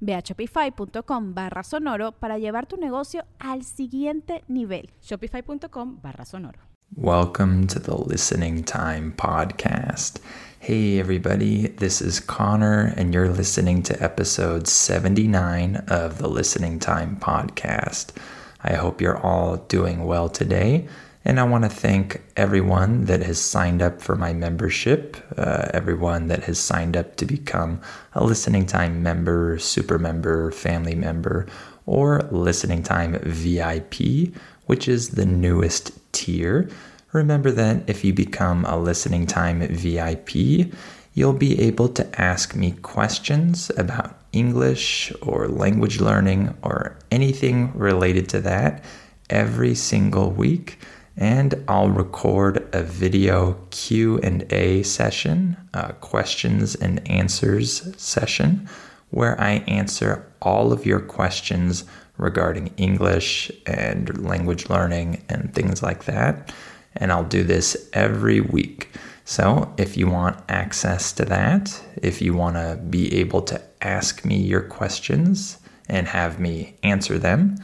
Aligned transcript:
Ve 0.00 0.14
a 0.14 0.22
shopify.com 0.22 1.34
barra 1.34 1.62
sonoro 1.62 2.12
para 2.12 2.38
llevar 2.38 2.66
tu 2.66 2.76
negocio 2.76 3.24
al 3.38 3.64
siguiente 3.64 4.44
nivel. 4.48 4.90
Shopify.com 5.00 6.00
barra 6.02 6.24
sonoro. 6.24 6.58
Welcome 6.96 7.66
to 7.66 7.78
the 7.78 7.94
Listening 7.94 8.64
Time 8.64 9.12
Podcast. 9.12 10.20
Hey, 10.58 10.98
everybody, 10.98 11.68
this 11.68 12.00
is 12.00 12.18
Connor, 12.18 12.94
and 12.96 13.12
you're 13.12 13.28
listening 13.28 13.82
to 13.84 14.02
episode 14.02 14.66
79 14.66 15.76
of 15.88 16.18
the 16.18 16.28
Listening 16.28 16.78
Time 16.78 17.16
Podcast. 17.20 18.16
I 18.64 18.74
hope 18.74 19.02
you're 19.02 19.18
all 19.18 19.58
doing 19.68 20.04
well 20.04 20.28
today. 20.30 20.88
And 21.28 21.38
I 21.38 21.42
want 21.42 21.64
to 21.64 21.68
thank 21.68 22.22
everyone 22.38 23.04
that 23.04 23.22
has 23.22 23.38
signed 23.38 23.82
up 23.82 24.00
for 24.00 24.16
my 24.16 24.32
membership, 24.32 25.18
uh, 25.36 25.68
everyone 25.74 26.28
that 26.28 26.44
has 26.44 26.58
signed 26.58 26.96
up 26.96 27.16
to 27.16 27.26
become 27.26 27.82
a 28.14 28.24
Listening 28.24 28.64
Time 28.64 29.02
member, 29.02 29.58
super 29.58 29.98
member, 29.98 30.50
family 30.50 30.94
member, 30.94 31.46
or 31.84 32.22
Listening 32.30 32.82
Time 32.82 33.18
VIP, 33.24 34.32
which 34.64 34.88
is 34.88 35.10
the 35.10 35.26
newest 35.26 35.92
tier. 36.12 36.70
Remember 37.12 37.50
that 37.50 37.82
if 37.86 38.06
you 38.06 38.14
become 38.14 38.64
a 38.64 38.78
Listening 38.78 39.26
Time 39.26 39.60
VIP, 39.68 40.72
you'll 41.12 41.34
be 41.34 41.60
able 41.60 41.90
to 41.90 42.08
ask 42.18 42.56
me 42.56 42.72
questions 42.80 43.70
about 43.76 44.18
English 44.32 45.12
or 45.20 45.46
language 45.46 46.00
learning 46.00 46.56
or 46.62 46.96
anything 47.10 47.70
related 47.76 48.30
to 48.30 48.40
that 48.40 48.82
every 49.28 49.74
single 49.74 50.30
week 50.30 50.78
and 51.18 51.62
I'll 51.66 51.90
record 51.90 52.68
a 52.72 52.82
video 52.84 53.54
Q&A 53.70 54.84
session, 54.84 55.56
a 55.74 55.92
questions 55.94 56.76
and 56.76 57.06
answers 57.10 58.00
session 58.00 58.68
where 59.10 59.38
I 59.40 59.64
answer 59.66 60.30
all 60.40 60.72
of 60.72 60.86
your 60.86 61.00
questions 61.00 61.84
regarding 62.18 62.72
English 62.76 63.50
and 63.66 64.24
language 64.24 64.70
learning 64.70 65.24
and 65.28 65.52
things 65.54 65.82
like 65.82 66.04
that. 66.04 66.54
And 66.94 67.10
I'll 67.10 67.24
do 67.24 67.42
this 67.42 67.88
every 67.92 68.40
week. 68.40 68.90
So, 69.24 69.72
if 69.76 69.96
you 69.96 70.08
want 70.08 70.40
access 70.48 71.12
to 71.12 71.24
that, 71.26 71.82
if 72.00 72.22
you 72.22 72.34
want 72.34 72.56
to 72.56 72.80
be 72.88 73.14
able 73.18 73.42
to 73.42 73.60
ask 73.82 74.24
me 74.24 74.36
your 74.36 74.62
questions 74.62 75.58
and 75.88 76.06
have 76.08 76.40
me 76.40 76.76
answer 76.82 77.18
them, 77.18 77.56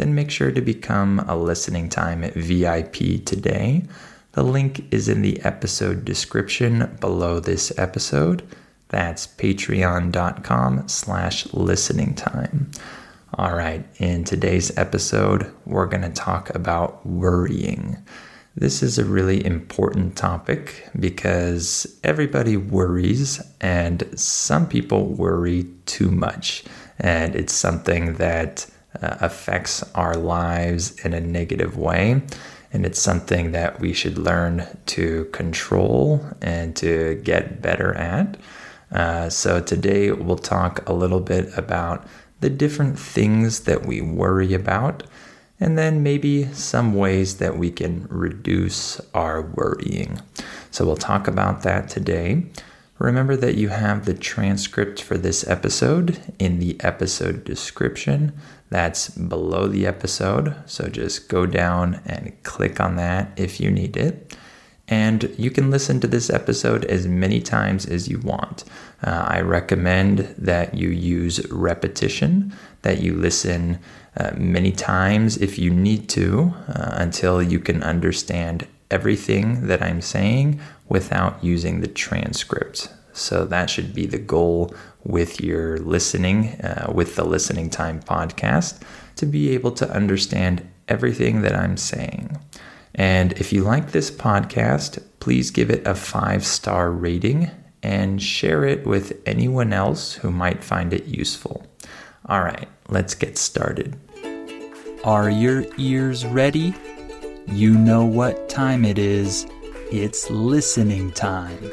then 0.00 0.14
make 0.14 0.30
sure 0.30 0.50
to 0.50 0.62
become 0.62 1.18
a 1.28 1.36
listening 1.36 1.90
time 1.90 2.22
VIP 2.34 3.22
today. 3.26 3.82
The 4.32 4.42
link 4.42 4.82
is 4.90 5.10
in 5.10 5.20
the 5.20 5.38
episode 5.42 6.06
description 6.06 6.96
below 7.00 7.38
this 7.38 7.70
episode. 7.78 8.42
That's 8.88 9.26
patreon.com 9.26 10.88
slash 10.88 11.52
listening 11.52 12.14
time. 12.14 12.70
All 13.34 13.54
right, 13.54 13.84
in 13.98 14.24
today's 14.24 14.74
episode, 14.78 15.52
we're 15.66 15.84
going 15.84 16.02
to 16.02 16.10
talk 16.10 16.48
about 16.54 17.04
worrying. 17.04 17.98
This 18.54 18.82
is 18.82 18.98
a 18.98 19.04
really 19.04 19.44
important 19.44 20.16
topic 20.16 20.88
because 20.98 21.98
everybody 22.02 22.56
worries, 22.56 23.38
and 23.60 24.18
some 24.18 24.66
people 24.66 25.08
worry 25.08 25.66
too 25.84 26.10
much. 26.10 26.64
And 26.98 27.36
it's 27.36 27.52
something 27.52 28.14
that 28.14 28.66
uh, 28.94 29.16
affects 29.20 29.82
our 29.94 30.14
lives 30.14 30.98
in 31.04 31.12
a 31.12 31.20
negative 31.20 31.76
way. 31.76 32.22
And 32.72 32.86
it's 32.86 33.00
something 33.00 33.52
that 33.52 33.80
we 33.80 33.92
should 33.92 34.18
learn 34.18 34.66
to 34.86 35.24
control 35.26 36.24
and 36.40 36.74
to 36.76 37.20
get 37.24 37.60
better 37.60 37.94
at. 37.94 38.36
Uh, 38.92 39.28
so, 39.28 39.60
today 39.60 40.10
we'll 40.10 40.36
talk 40.36 40.88
a 40.88 40.92
little 40.92 41.20
bit 41.20 41.56
about 41.56 42.06
the 42.40 42.50
different 42.50 42.98
things 42.98 43.60
that 43.60 43.86
we 43.86 44.00
worry 44.00 44.52
about, 44.52 45.04
and 45.60 45.78
then 45.78 46.02
maybe 46.02 46.46
some 46.52 46.94
ways 46.94 47.36
that 47.36 47.56
we 47.56 47.70
can 47.70 48.06
reduce 48.10 49.00
our 49.14 49.42
worrying. 49.42 50.20
So, 50.72 50.84
we'll 50.84 50.96
talk 50.96 51.28
about 51.28 51.62
that 51.62 51.88
today. 51.88 52.46
Remember 53.00 53.34
that 53.34 53.54
you 53.54 53.70
have 53.70 54.04
the 54.04 54.12
transcript 54.12 55.02
for 55.02 55.16
this 55.16 55.48
episode 55.48 56.20
in 56.38 56.58
the 56.58 56.76
episode 56.80 57.44
description. 57.44 58.34
That's 58.68 59.08
below 59.08 59.68
the 59.68 59.86
episode. 59.86 60.54
So 60.66 60.86
just 60.88 61.26
go 61.30 61.46
down 61.46 62.02
and 62.04 62.34
click 62.42 62.78
on 62.78 62.96
that 62.96 63.32
if 63.36 63.58
you 63.58 63.70
need 63.70 63.96
it. 63.96 64.36
And 64.86 65.34
you 65.38 65.50
can 65.50 65.70
listen 65.70 65.98
to 66.00 66.06
this 66.06 66.28
episode 66.28 66.84
as 66.84 67.06
many 67.06 67.40
times 67.40 67.86
as 67.86 68.06
you 68.06 68.18
want. 68.18 68.64
Uh, 69.02 69.24
I 69.28 69.40
recommend 69.40 70.34
that 70.36 70.74
you 70.74 70.90
use 70.90 71.40
repetition, 71.50 72.52
that 72.82 73.00
you 73.00 73.14
listen 73.14 73.78
uh, 74.14 74.32
many 74.36 74.72
times 74.72 75.38
if 75.38 75.58
you 75.58 75.70
need 75.70 76.10
to 76.10 76.52
uh, 76.68 76.90
until 76.96 77.42
you 77.42 77.60
can 77.60 77.82
understand 77.82 78.66
everything 78.90 79.68
that 79.68 79.80
I'm 79.80 80.00
saying 80.00 80.60
without 80.90 81.42
using 81.42 81.80
the 81.80 81.88
transcript. 81.88 82.92
So 83.14 83.46
that 83.46 83.70
should 83.70 83.94
be 83.94 84.06
the 84.06 84.18
goal 84.18 84.74
with 85.04 85.40
your 85.40 85.78
listening, 85.78 86.60
uh, 86.60 86.92
with 86.94 87.16
the 87.16 87.24
Listening 87.24 87.70
Time 87.70 88.00
podcast, 88.00 88.82
to 89.16 89.24
be 89.24 89.50
able 89.50 89.72
to 89.72 89.90
understand 89.90 90.68
everything 90.88 91.40
that 91.42 91.56
I'm 91.56 91.76
saying. 91.76 92.36
And 92.94 93.32
if 93.34 93.52
you 93.52 93.62
like 93.62 93.92
this 93.92 94.10
podcast, 94.10 95.02
please 95.20 95.50
give 95.50 95.70
it 95.70 95.86
a 95.86 95.94
five 95.94 96.44
star 96.44 96.90
rating 96.90 97.50
and 97.82 98.22
share 98.22 98.64
it 98.64 98.86
with 98.86 99.18
anyone 99.24 99.72
else 99.72 100.14
who 100.14 100.30
might 100.30 100.62
find 100.62 100.92
it 100.92 101.06
useful. 101.06 101.66
All 102.26 102.42
right, 102.42 102.68
let's 102.88 103.14
get 103.14 103.38
started. 103.38 103.96
Are 105.04 105.30
your 105.30 105.64
ears 105.78 106.26
ready? 106.26 106.74
You 107.46 107.78
know 107.78 108.04
what 108.04 108.48
time 108.48 108.84
it 108.84 108.98
is. 108.98 109.46
It's 109.92 110.30
listening 110.30 111.10
time. 111.10 111.68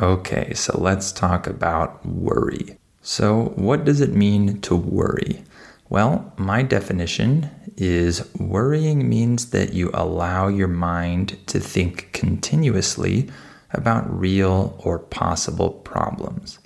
Okay, 0.00 0.52
so 0.52 0.76
let's 0.80 1.12
talk 1.12 1.46
about 1.46 2.04
worry. 2.04 2.76
So, 3.02 3.52
what 3.54 3.84
does 3.84 4.00
it 4.00 4.16
mean 4.16 4.60
to 4.62 4.74
worry? 4.74 5.44
Well, 5.90 6.32
my 6.36 6.64
definition 6.64 7.48
is 7.76 8.28
worrying 8.34 9.08
means 9.08 9.50
that 9.50 9.74
you 9.74 9.92
allow 9.94 10.48
your 10.48 10.66
mind 10.66 11.38
to 11.46 11.60
think 11.60 12.12
continuously 12.12 13.30
about 13.72 14.12
real 14.12 14.74
or 14.80 14.98
possible 14.98 15.70
problems. 15.70 16.58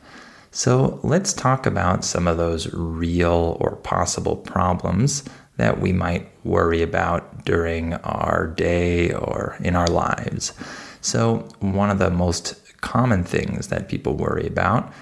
So, 0.50 0.98
let's 1.02 1.34
talk 1.34 1.66
about 1.66 2.06
some 2.06 2.26
of 2.26 2.38
those 2.38 2.72
real 2.72 3.58
or 3.60 3.76
possible 3.76 4.36
problems 4.36 5.24
that 5.58 5.78
we 5.78 5.92
might 5.92 6.29
worry 6.44 6.82
about 6.82 7.44
during 7.44 7.94
our 7.94 8.46
day 8.46 9.12
or 9.12 9.56
in 9.60 9.76
our 9.76 9.88
lives. 9.88 10.52
So, 11.00 11.48
one 11.60 11.90
of 11.90 11.98
the 11.98 12.10
most 12.10 12.56
common 12.80 13.24
things 13.24 13.68
that 13.68 13.88
people 13.88 14.14
worry 14.14 14.46
about 14.46 14.92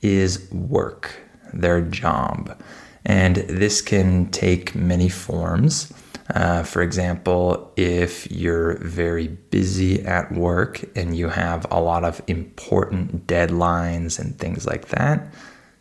is 0.00 0.50
work, 0.50 1.20
their 1.52 1.80
job. 1.80 2.60
And 3.04 3.36
this 3.36 3.80
can 3.80 4.30
take 4.30 4.74
many 4.74 5.08
forms. 5.08 5.92
Uh, 6.34 6.62
for 6.62 6.82
example, 6.82 7.72
if 7.76 8.30
you're 8.30 8.78
very 8.78 9.28
busy 9.28 10.02
at 10.02 10.32
work 10.32 10.84
and 10.96 11.16
you 11.16 11.28
have 11.28 11.66
a 11.70 11.80
lot 11.80 12.04
of 12.04 12.22
important 12.26 13.26
deadlines 13.26 14.18
and 14.18 14.38
things 14.38 14.66
like 14.66 14.88
that, 14.88 15.26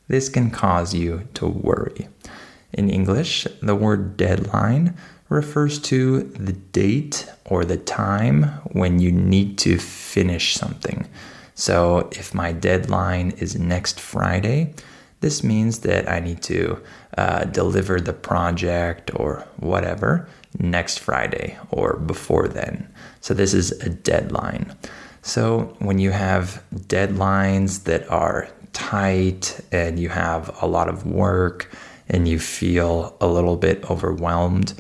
this 0.07 0.29
can 0.29 0.49
cause 0.49 0.93
you 0.93 1.27
to 1.35 1.47
worry. 1.47 2.09
In 2.73 2.89
English, 2.89 3.47
the 3.61 3.75
word 3.75 4.17
deadline 4.17 4.95
refers 5.29 5.79
to 5.79 6.23
the 6.23 6.53
date 6.53 7.25
or 7.45 7.63
the 7.63 7.77
time 7.77 8.43
when 8.71 8.99
you 8.99 9.11
need 9.11 9.57
to 9.59 9.77
finish 9.77 10.55
something. 10.55 11.07
So 11.55 12.09
if 12.11 12.33
my 12.33 12.51
deadline 12.51 13.31
is 13.37 13.57
next 13.57 13.99
Friday, 13.99 14.73
this 15.21 15.43
means 15.43 15.79
that 15.79 16.09
I 16.09 16.19
need 16.19 16.41
to 16.43 16.81
uh, 17.17 17.45
deliver 17.45 18.01
the 18.01 18.13
project 18.13 19.11
or 19.15 19.47
whatever 19.57 20.27
next 20.59 20.99
Friday 20.99 21.57
or 21.69 21.97
before 21.97 22.47
then. 22.47 22.91
So 23.21 23.33
this 23.33 23.53
is 23.53 23.71
a 23.83 23.89
deadline. 23.89 24.75
So 25.21 25.75
when 25.79 25.99
you 25.99 26.11
have 26.11 26.63
deadlines 26.73 27.83
that 27.83 28.09
are 28.09 28.49
tight 28.73 29.59
and 29.71 29.99
you 29.99 30.09
have 30.09 30.57
a 30.61 30.67
lot 30.67 30.89
of 30.89 31.05
work 31.05 31.69
and 32.11 32.27
you 32.27 32.37
feel 32.39 33.17
a 33.19 33.27
little 33.27 33.55
bit 33.55 33.89
overwhelmed, 33.89 34.73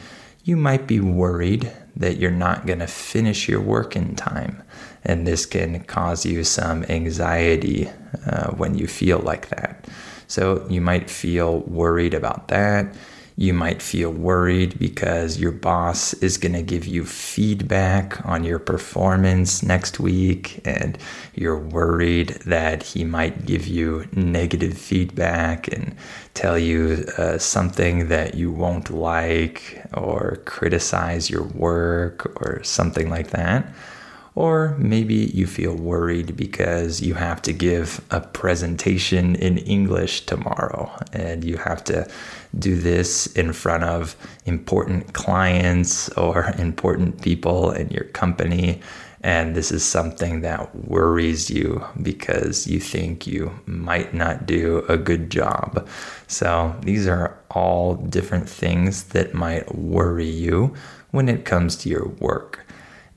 you 0.43 0.57
might 0.57 0.85
be 0.85 0.99
worried 0.99 1.71
that 1.95 2.17
you're 2.17 2.29
not 2.29 2.67
going 2.67 2.79
to 2.79 2.87
finish 2.87 3.47
your 3.47 3.61
work 3.61 3.95
in 3.95 4.15
time. 4.15 4.61
And 5.03 5.25
this 5.25 5.45
can 5.45 5.83
cause 5.85 6.25
you 6.25 6.43
some 6.43 6.83
anxiety 6.89 7.89
uh, 8.25 8.51
when 8.51 8.77
you 8.77 8.85
feel 8.85 9.19
like 9.19 9.49
that. 9.49 9.87
So 10.27 10.65
you 10.69 10.81
might 10.81 11.09
feel 11.09 11.61
worried 11.61 12.13
about 12.13 12.49
that. 12.49 12.93
You 13.41 13.55
might 13.55 13.81
feel 13.81 14.11
worried 14.11 14.77
because 14.77 15.39
your 15.39 15.51
boss 15.51 16.13
is 16.13 16.37
going 16.37 16.53
to 16.53 16.61
give 16.61 16.85
you 16.85 17.03
feedback 17.03 18.23
on 18.23 18.43
your 18.43 18.59
performance 18.59 19.63
next 19.63 19.99
week, 19.99 20.61
and 20.63 20.95
you're 21.33 21.57
worried 21.57 22.39
that 22.45 22.83
he 22.83 23.03
might 23.03 23.47
give 23.47 23.65
you 23.65 24.07
negative 24.13 24.77
feedback 24.77 25.67
and 25.73 25.95
tell 26.35 26.55
you 26.55 27.03
uh, 27.17 27.39
something 27.39 28.09
that 28.09 28.35
you 28.35 28.51
won't 28.51 28.91
like 28.91 29.87
or 29.95 30.43
criticize 30.45 31.27
your 31.27 31.45
work 31.45 32.39
or 32.39 32.61
something 32.63 33.09
like 33.09 33.31
that. 33.31 33.65
Or 34.33 34.75
maybe 34.77 35.15
you 35.33 35.45
feel 35.45 35.75
worried 35.75 36.37
because 36.37 37.01
you 37.01 37.15
have 37.15 37.41
to 37.41 37.51
give 37.51 38.03
a 38.11 38.21
presentation 38.21 39.35
in 39.35 39.57
English 39.57 40.25
tomorrow 40.25 40.89
and 41.11 41.43
you 41.43 41.57
have 41.57 41.83
to 41.85 42.09
do 42.57 42.75
this 42.75 43.27
in 43.27 43.51
front 43.51 43.83
of 43.83 44.15
important 44.45 45.13
clients 45.13 46.09
or 46.09 46.53
important 46.57 47.21
people 47.21 47.71
in 47.71 47.89
your 47.89 48.05
company. 48.05 48.81
And 49.23 49.53
this 49.53 49.71
is 49.71 49.85
something 49.85 50.41
that 50.41 50.73
worries 50.75 51.49
you 51.49 51.85
because 52.01 52.65
you 52.65 52.79
think 52.79 53.27
you 53.27 53.51
might 53.65 54.13
not 54.13 54.47
do 54.47 54.83
a 54.89 54.97
good 54.97 55.29
job. 55.29 55.87
So, 56.27 56.75
these 56.81 57.05
are 57.07 57.37
all 57.51 57.95
different 57.95 58.49
things 58.49 59.03
that 59.09 59.35
might 59.35 59.75
worry 59.75 60.25
you 60.27 60.73
when 61.11 61.29
it 61.29 61.45
comes 61.45 61.75
to 61.77 61.89
your 61.89 62.07
work. 62.19 62.60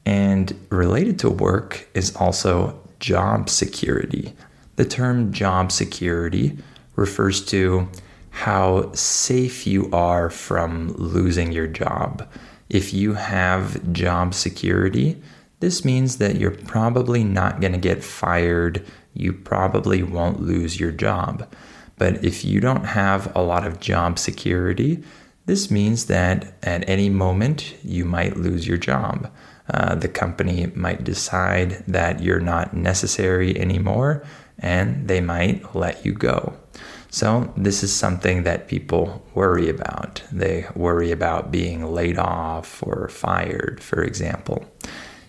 And 0.06 0.58
related 0.70 1.18
to 1.20 1.30
work 1.30 1.88
is 1.94 2.14
also 2.16 2.78
job 3.00 3.48
security. 3.48 4.34
The 4.76 4.84
term 4.84 5.32
job 5.32 5.72
security 5.72 6.58
refers 6.96 7.44
to 7.46 7.88
how 8.30 8.92
safe 8.92 9.66
you 9.66 9.88
are 9.92 10.28
from 10.28 10.92
losing 10.94 11.52
your 11.52 11.68
job. 11.68 12.28
If 12.68 12.92
you 12.92 13.14
have 13.14 13.92
job 13.92 14.34
security, 14.34 15.22
this 15.60 15.84
means 15.84 16.18
that 16.18 16.36
you're 16.36 16.50
probably 16.50 17.22
not 17.22 17.60
going 17.60 17.72
to 17.72 17.78
get 17.78 18.02
fired. 18.02 18.84
You 19.14 19.32
probably 19.32 20.02
won't 20.02 20.40
lose 20.40 20.80
your 20.80 20.90
job. 20.90 21.48
But 21.96 22.24
if 22.24 22.44
you 22.44 22.60
don't 22.60 22.84
have 22.84 23.34
a 23.36 23.42
lot 23.42 23.66
of 23.66 23.80
job 23.80 24.18
security, 24.18 25.02
this 25.46 25.70
means 25.70 26.06
that 26.06 26.54
at 26.62 26.88
any 26.88 27.08
moment 27.08 27.76
you 27.84 28.04
might 28.04 28.36
lose 28.36 28.66
your 28.66 28.78
job. 28.78 29.30
Uh, 29.68 29.94
the 29.94 30.08
company 30.08 30.66
might 30.74 31.04
decide 31.04 31.84
that 31.88 32.20
you're 32.20 32.40
not 32.40 32.74
necessary 32.74 33.58
anymore 33.58 34.24
and 34.58 35.08
they 35.08 35.20
might 35.20 35.74
let 35.74 36.04
you 36.04 36.12
go. 36.12 36.54
So, 37.10 37.52
this 37.56 37.84
is 37.84 37.94
something 37.94 38.42
that 38.42 38.66
people 38.66 39.24
worry 39.34 39.68
about. 39.68 40.22
They 40.32 40.66
worry 40.74 41.12
about 41.12 41.52
being 41.52 41.84
laid 41.84 42.18
off 42.18 42.82
or 42.82 43.08
fired, 43.08 43.80
for 43.80 44.02
example. 44.02 44.66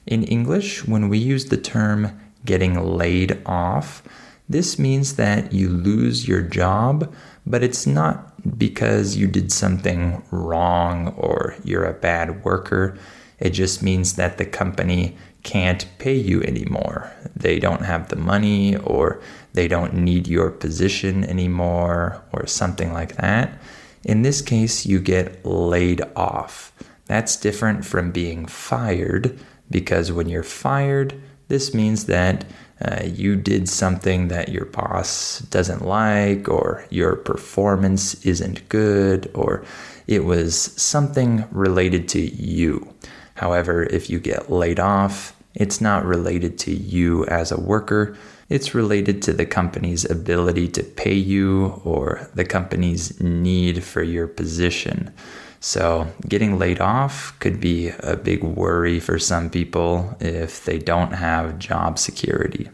In 0.08 0.24
English, 0.24 0.88
when 0.88 1.10
we 1.10 1.20
use 1.20 1.46
the 1.46 1.58
term 1.58 2.20
getting 2.44 2.80
laid 2.80 3.40
off, 3.46 4.02
this 4.50 4.78
means 4.80 5.16
that 5.16 5.54
you 5.54 5.70
lose 5.70 6.28
your 6.28 6.42
job, 6.42 7.14
but 7.46 7.64
it's 7.64 7.86
not 7.86 8.58
because 8.58 9.16
you 9.16 9.28
did 9.28 9.52
something 9.52 10.24
wrong 10.32 11.10
or 11.18 11.56
you're 11.64 11.86
a 11.86 11.94
bad 11.94 12.44
worker. 12.44 12.98
It 13.40 13.52
just 13.52 13.84
means 13.84 14.14
that 14.14 14.38
the 14.38 14.46
company 14.46 15.18
can't 15.44 15.86
pay 16.00 16.16
you 16.16 16.42
anymore. 16.44 17.12
They 17.36 17.60
don't 17.60 17.84
have 17.84 18.10
the 18.10 18.16
money 18.16 18.76
or 18.78 19.22
they 19.54 19.68
don't 19.68 19.94
need 19.94 20.28
your 20.28 20.50
position 20.50 21.24
anymore 21.24 22.24
or 22.34 22.48
something 22.48 22.92
like 22.92 23.16
that. 23.18 23.58
In 24.04 24.22
this 24.22 24.42
case, 24.42 24.86
you 24.86 25.00
get 25.00 25.46
laid 25.46 26.02
off. 26.16 26.72
That's 27.06 27.36
different 27.36 27.86
from 27.86 28.12
being 28.12 28.46
fired 28.46 29.40
because 29.70 30.12
when 30.12 30.30
you're 30.30 30.44
fired, 30.44 31.22
this 31.48 31.74
means 31.74 32.06
that 32.06 32.46
uh, 32.82 33.04
you 33.06 33.36
did 33.36 33.70
something 33.70 34.28
that 34.28 34.50
your 34.50 34.66
boss 34.66 35.40
doesn't 35.40 35.86
like, 35.86 36.50
or 36.50 36.86
your 36.90 37.16
performance 37.16 38.26
isn't 38.26 38.68
good, 38.68 39.32
or 39.34 39.64
it 40.08 40.26
was 40.26 40.56
something 40.56 41.46
related 41.52 42.10
to 42.10 42.20
you. 42.20 42.94
However, 43.36 43.84
if 43.84 44.10
you 44.10 44.20
get 44.20 44.52
laid 44.52 44.80
off, 44.80 45.36
it's 45.54 45.80
not 45.80 46.06
related 46.06 46.58
to 46.60 46.72
you 46.72 47.26
as 47.28 47.52
a 47.52 47.60
worker. 47.60 48.18
It's 48.50 48.76
related 48.76 49.22
to 49.24 49.34
the 49.34 49.46
company's 49.46 50.10
ability 50.10 50.68
to 50.70 50.84
pay 50.84 51.14
you 51.14 51.82
or 51.84 52.30
the 52.36 52.46
company's 52.46 53.20
need 53.22 53.84
for 53.84 54.04
your 54.04 54.28
position. 54.28 55.14
So, 55.62 56.08
getting 56.28 56.60
laid 56.60 56.80
off 56.80 57.38
could 57.40 57.60
be 57.60 57.90
a 58.00 58.16
big 58.16 58.44
worry 58.44 59.00
for 59.00 59.18
some 59.18 59.50
people 59.50 60.16
if 60.20 60.64
they 60.66 60.78
don't 60.78 61.14
have 61.14 61.58
job 61.58 61.98
security. 61.98 62.70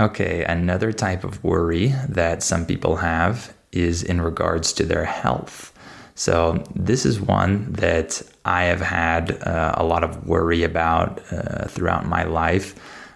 Okay, 0.00 0.44
another 0.44 0.92
type 0.92 1.22
of 1.22 1.42
worry 1.44 1.94
that 2.08 2.42
some 2.42 2.66
people 2.66 2.96
have 2.96 3.54
is 3.70 4.02
in 4.02 4.20
regards 4.20 4.72
to 4.74 4.84
their 4.84 5.04
health. 5.04 5.72
So, 6.18 6.64
this 6.74 7.06
is 7.06 7.20
one 7.20 7.72
that 7.74 8.20
I 8.44 8.64
have 8.64 8.80
had 8.80 9.40
uh, 9.42 9.74
a 9.76 9.84
lot 9.84 10.02
of 10.02 10.26
worry 10.26 10.64
about 10.64 11.22
uh, 11.30 11.68
throughout 11.68 12.06
my 12.06 12.24
life. 12.24 12.74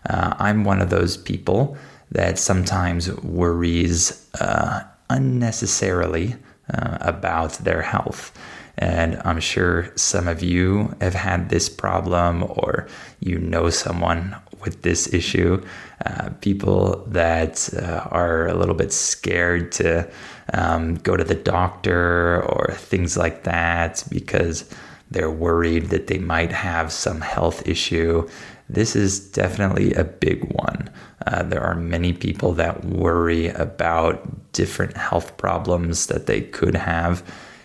Uh, 0.08 0.34
I'm 0.38 0.62
one 0.62 0.80
of 0.80 0.90
those 0.90 1.16
people 1.16 1.76
that 2.12 2.38
sometimes 2.38 3.12
worries 3.22 4.30
uh, 4.40 4.84
unnecessarily 5.10 6.36
uh, 6.72 6.98
about 7.00 7.54
their 7.54 7.82
health. 7.82 8.32
And 8.78 9.20
I'm 9.24 9.40
sure 9.40 9.90
some 9.96 10.28
of 10.28 10.40
you 10.40 10.94
have 11.00 11.14
had 11.14 11.50
this 11.50 11.68
problem 11.68 12.44
or 12.44 12.86
you 13.18 13.36
know 13.36 13.68
someone 13.70 14.36
with 14.62 14.82
this 14.82 15.12
issue. 15.12 15.62
Uh, 16.04 16.30
people 16.40 17.04
that 17.06 17.72
uh, 17.74 18.08
are 18.10 18.48
a 18.48 18.54
little 18.54 18.74
bit 18.74 18.92
scared 18.92 19.72
to 19.72 20.10
um, 20.52 20.96
go 20.96 21.16
to 21.16 21.24
the 21.24 21.34
doctor 21.34 22.42
or 22.44 22.72
things 22.74 23.16
like 23.16 23.44
that 23.44 24.04
because 24.10 24.68
they're 25.10 25.30
worried 25.30 25.90
that 25.90 26.06
they 26.06 26.18
might 26.18 26.52
have 26.52 26.90
some 26.92 27.20
health 27.20 27.66
issue. 27.68 28.26
This 28.68 28.96
is 28.96 29.20
definitely 29.20 29.92
a 29.94 30.04
big 30.04 30.44
one. 30.52 30.90
Uh, 31.26 31.42
there 31.42 31.62
are 31.62 31.74
many 31.74 32.12
people 32.12 32.52
that 32.54 32.84
worry 32.84 33.48
about 33.48 34.52
different 34.52 34.96
health 34.96 35.36
problems 35.36 36.06
that 36.06 36.26
they 36.26 36.40
could 36.40 36.74
have. 36.74 37.22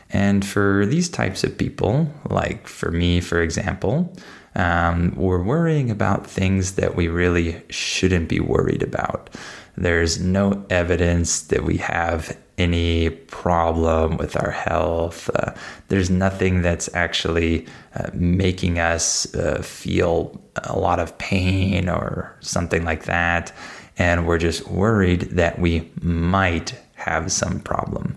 And 0.10 0.46
for 0.46 0.86
these 0.86 1.10
types 1.10 1.44
of 1.44 1.58
people, 1.58 2.12
like 2.30 2.68
for 2.68 2.92
me, 2.92 3.20
for 3.22 3.42
example, 3.42 4.13
um, 4.58 5.14
we're 5.16 5.42
worrying 5.42 5.92
about 5.92 6.28
things 6.28 6.74
that 6.74 6.96
we 6.96 7.08
really 7.08 7.62
shouldn't 7.70 8.28
be 8.28 8.40
worried 8.40 8.84
about. 8.84 9.30
There's 9.78 10.20
no 10.20 10.66
evidence 10.72 11.42
that 11.44 11.64
we 11.64 11.78
have 11.78 12.36
any 12.58 13.12
problem 13.12 14.18
with 14.18 14.36
our 14.36 14.50
health. 14.50 15.30
Uh, 15.36 15.54
there's 15.90 16.10
nothing 16.10 16.64
that's 16.64 16.90
actually 16.96 17.68
uh, 17.96 18.10
making 18.14 18.80
us 18.80 19.32
uh, 19.36 19.62
feel 19.62 20.42
a 20.64 20.78
lot 20.78 21.00
of 21.00 21.16
pain 21.20 21.88
or 21.88 22.36
something 22.40 22.84
like 22.84 23.04
that. 23.06 23.54
And 24.00 24.26
we're 24.26 24.40
just 24.40 24.68
worried 24.68 25.22
that 25.22 25.60
we 25.60 25.92
might 26.02 26.76
have 26.96 27.32
some 27.32 27.60
problem. 27.60 28.16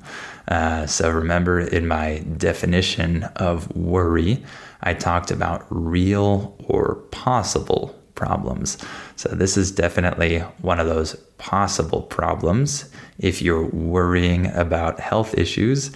Uh, 0.49 0.87
so 0.87 1.11
remember, 1.11 1.61
in 1.61 1.87
my 1.87 2.25
definition 2.39 3.25
of 3.37 3.71
worry, 3.77 4.43
I 4.83 4.95
talked 4.95 5.31
about 5.31 5.67
real 5.71 6.57
or 6.67 6.97
possible 7.11 7.95
problems. 8.15 8.79
So, 9.17 9.31
this 9.31 9.57
is 9.57 9.71
definitely 9.71 10.41
one 10.61 10.79
of 10.79 10.87
those 10.87 11.15
possible 11.39 12.03
problems. 12.03 12.91
If 13.19 13.41
you're 13.43 13.67
worrying 13.67 14.47
about 14.49 15.01
health 15.01 15.37
issues, 15.37 15.91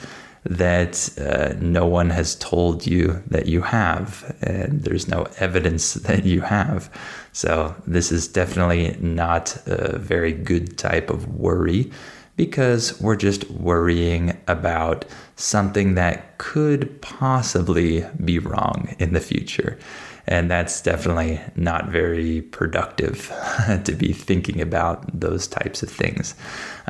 that 0.45 1.09
uh, 1.19 1.55
no 1.61 1.87
one 1.87 2.11
has 2.11 2.37
told 2.37 2.87
you 2.87 3.23
that 3.29 3.47
you 3.47 3.63
have, 3.63 4.37
and 4.43 4.83
there's 4.83 5.09
no 5.09 5.27
evidence 5.39 5.95
that 6.09 6.25
you 6.25 6.41
have. 6.43 6.91
So, 7.33 7.75
this 7.87 8.11
is 8.11 8.29
definitely 8.29 8.97
not 9.01 9.57
a 9.67 9.99
very 9.99 10.33
good 10.33 10.79
type 10.79 11.11
of 11.11 11.35
worry 11.35 11.91
because 12.37 13.01
we're 13.01 13.17
just 13.17 13.51
worrying 13.51 14.37
about 14.49 15.05
something 15.37 15.95
that 15.95 16.39
could 16.39 17.01
possibly 17.01 18.05
be 18.25 18.39
wrong 18.39 18.95
in 18.99 19.13
the 19.13 19.21
future. 19.21 19.79
And 20.27 20.51
that's 20.51 20.81
definitely 20.81 21.41
not 21.55 21.89
very 21.89 22.43
productive 22.43 23.31
to 23.85 23.93
be 23.93 24.13
thinking 24.13 24.61
about 24.61 25.05
those 25.19 25.47
types 25.47 25.83
of 25.83 25.91
things. 25.91 26.35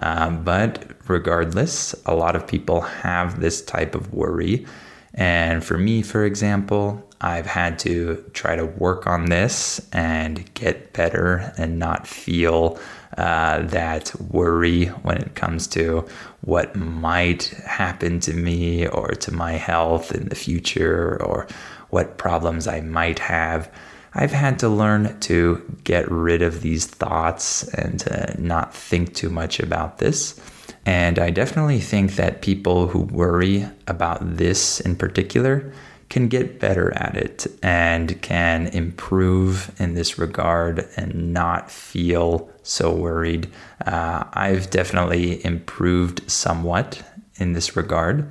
Um, 0.02 0.44
but 0.44 0.92
regardless, 1.08 1.94
a 2.06 2.14
lot 2.14 2.36
of 2.36 2.46
people 2.46 2.82
have 2.82 3.40
this 3.40 3.60
type 3.62 3.94
of 3.94 4.12
worry. 4.14 4.66
And 5.14 5.64
for 5.64 5.78
me, 5.78 6.02
for 6.02 6.24
example, 6.24 7.08
I've 7.20 7.46
had 7.46 7.78
to 7.80 8.22
try 8.34 8.54
to 8.54 8.66
work 8.66 9.06
on 9.06 9.26
this 9.26 9.80
and 9.92 10.52
get 10.54 10.92
better 10.92 11.52
and 11.56 11.78
not 11.78 12.06
feel 12.06 12.78
uh, 13.16 13.62
that 13.62 14.12
worry 14.20 14.86
when 14.86 15.18
it 15.18 15.34
comes 15.34 15.66
to 15.68 16.06
what 16.42 16.74
might 16.76 17.44
happen 17.64 18.20
to 18.20 18.32
me 18.32 18.86
or 18.88 19.08
to 19.08 19.32
my 19.32 19.52
health 19.52 20.12
in 20.12 20.28
the 20.28 20.34
future 20.34 21.22
or 21.22 21.46
what 21.90 22.18
problems 22.18 22.66
I 22.66 22.80
might 22.80 23.20
have. 23.20 23.70
I've 24.14 24.32
had 24.32 24.58
to 24.60 24.68
learn 24.68 25.18
to 25.20 25.78
get 25.84 26.10
rid 26.10 26.42
of 26.42 26.60
these 26.60 26.86
thoughts 26.86 27.66
and 27.74 27.98
to 28.00 28.34
not 28.38 28.74
think 28.74 29.14
too 29.14 29.30
much 29.30 29.58
about 29.58 29.98
this. 29.98 30.40
And 30.86 31.18
I 31.18 31.30
definitely 31.30 31.80
think 31.80 32.16
that 32.16 32.42
people 32.42 32.88
who 32.88 33.00
worry 33.00 33.66
about 33.86 34.36
this 34.36 34.80
in 34.80 34.96
particular 34.96 35.72
can 36.08 36.28
get 36.28 36.60
better 36.60 36.92
at 36.96 37.16
it 37.16 37.46
and 37.62 38.20
can 38.22 38.66
improve 38.68 39.74
in 39.80 39.94
this 39.94 40.18
regard 40.18 40.88
and 40.96 41.32
not 41.32 41.70
feel 41.70 42.50
so 42.62 42.94
worried. 42.94 43.50
Uh, 43.84 44.24
I've 44.32 44.70
definitely 44.70 45.44
improved 45.44 46.30
somewhat 46.30 47.02
in 47.36 47.52
this 47.52 47.76
regard. 47.76 48.30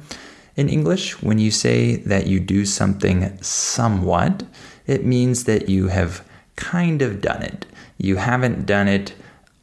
In 0.56 0.70
English, 0.70 1.22
when 1.22 1.40
you 1.40 1.52
say 1.52 1.98
that 1.98 2.28
you 2.28 2.40
do 2.40 2.66
something 2.66 3.42
somewhat, 3.42 4.44
it 4.86 5.06
means 5.06 5.46
that 5.46 5.68
you 5.68 5.88
have 5.88 6.26
kind 6.56 7.02
of 7.02 7.22
done 7.22 7.42
it. 7.42 7.66
You 7.98 8.18
haven't 8.18 8.66
done 8.66 8.88
it 8.88 9.14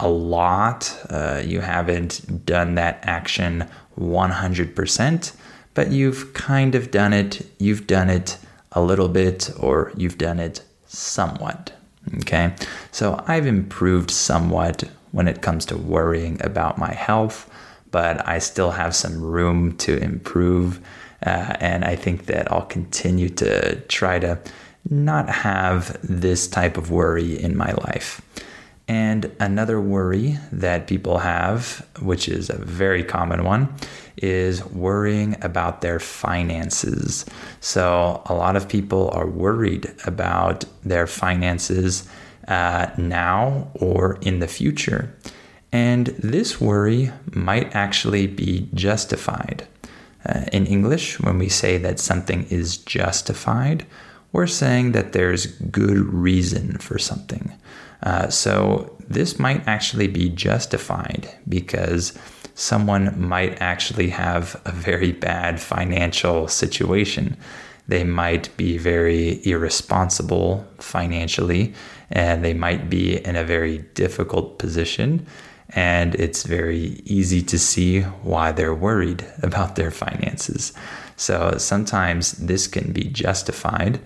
a 0.00 0.08
lot, 0.08 0.98
uh, 1.10 1.42
you 1.44 1.60
haven't 1.60 2.44
done 2.46 2.74
that 2.74 3.00
action 3.02 3.68
100%, 3.98 5.32
but 5.74 5.90
you've 5.90 6.32
kind 6.34 6.74
of 6.74 6.90
done 6.90 7.12
it. 7.12 7.46
You've 7.58 7.86
done 7.86 8.10
it 8.10 8.38
a 8.72 8.80
little 8.80 9.08
bit, 9.08 9.50
or 9.58 9.92
you've 9.96 10.18
done 10.18 10.38
it 10.38 10.62
somewhat. 10.86 11.72
Okay, 12.16 12.54
so 12.90 13.22
I've 13.26 13.46
improved 13.46 14.10
somewhat 14.10 14.84
when 15.12 15.28
it 15.28 15.42
comes 15.42 15.66
to 15.66 15.76
worrying 15.76 16.40
about 16.42 16.78
my 16.78 16.92
health 16.92 17.50
but 17.90 18.26
I 18.26 18.38
still 18.38 18.70
have 18.70 18.94
some 18.94 19.20
room 19.20 19.76
to 19.78 19.96
improve. 19.98 20.80
Uh, 21.24 21.56
and 21.60 21.84
I 21.84 21.96
think 21.96 22.26
that 22.26 22.50
I'll 22.50 22.62
continue 22.66 23.28
to 23.30 23.76
try 23.82 24.18
to 24.18 24.38
not 24.88 25.28
have 25.28 25.98
this 26.02 26.48
type 26.48 26.78
of 26.78 26.90
worry 26.90 27.38
in 27.38 27.56
my 27.56 27.72
life. 27.72 28.22
And 28.90 29.30
another 29.38 29.80
worry 29.80 30.36
that 30.50 30.88
people 30.88 31.18
have, 31.18 31.86
which 32.00 32.28
is 32.28 32.50
a 32.50 32.56
very 32.56 33.04
common 33.04 33.44
one, 33.44 33.72
is 34.16 34.64
worrying 34.66 35.36
about 35.42 35.80
their 35.80 36.00
finances. 36.00 37.24
So, 37.60 38.20
a 38.26 38.34
lot 38.34 38.56
of 38.56 38.68
people 38.68 39.08
are 39.10 39.28
worried 39.28 39.94
about 40.06 40.64
their 40.82 41.06
finances 41.06 42.08
uh, 42.48 42.88
now 42.98 43.70
or 43.74 44.18
in 44.22 44.40
the 44.40 44.48
future. 44.48 45.14
And 45.70 46.06
this 46.18 46.60
worry 46.60 47.12
might 47.32 47.72
actually 47.76 48.26
be 48.26 48.68
justified. 48.74 49.68
Uh, 50.28 50.46
in 50.52 50.66
English, 50.66 51.20
when 51.20 51.38
we 51.38 51.48
say 51.48 51.78
that 51.78 52.00
something 52.00 52.44
is 52.50 52.76
justified, 52.76 53.86
we're 54.32 54.48
saying 54.48 54.92
that 54.92 55.12
there's 55.12 55.46
good 55.46 56.12
reason 56.12 56.78
for 56.78 56.98
something. 56.98 57.52
Uh, 58.02 58.28
so 58.28 58.96
this 59.08 59.38
might 59.38 59.66
actually 59.66 60.08
be 60.08 60.28
justified 60.28 61.28
because 61.48 62.16
someone 62.54 63.20
might 63.20 63.60
actually 63.60 64.10
have 64.10 64.60
a 64.64 64.72
very 64.72 65.12
bad 65.12 65.60
financial 65.60 66.48
situation. 66.48 67.36
They 67.88 68.04
might 68.04 68.56
be 68.56 68.78
very 68.78 69.44
irresponsible 69.46 70.66
financially, 70.78 71.74
and 72.10 72.44
they 72.44 72.54
might 72.54 72.88
be 72.88 73.24
in 73.24 73.36
a 73.36 73.44
very 73.44 73.78
difficult 73.94 74.58
position 74.58 75.26
and 75.72 76.14
it's 76.16 76.42
very 76.42 77.00
easy 77.04 77.42
to 77.42 77.58
see 77.58 78.00
why 78.00 78.52
they're 78.52 78.74
worried 78.74 79.24
about 79.42 79.76
their 79.76 79.90
finances. 79.90 80.72
So 81.16 81.56
sometimes 81.58 82.32
this 82.32 82.66
can 82.66 82.92
be 82.92 83.04
justified, 83.04 84.00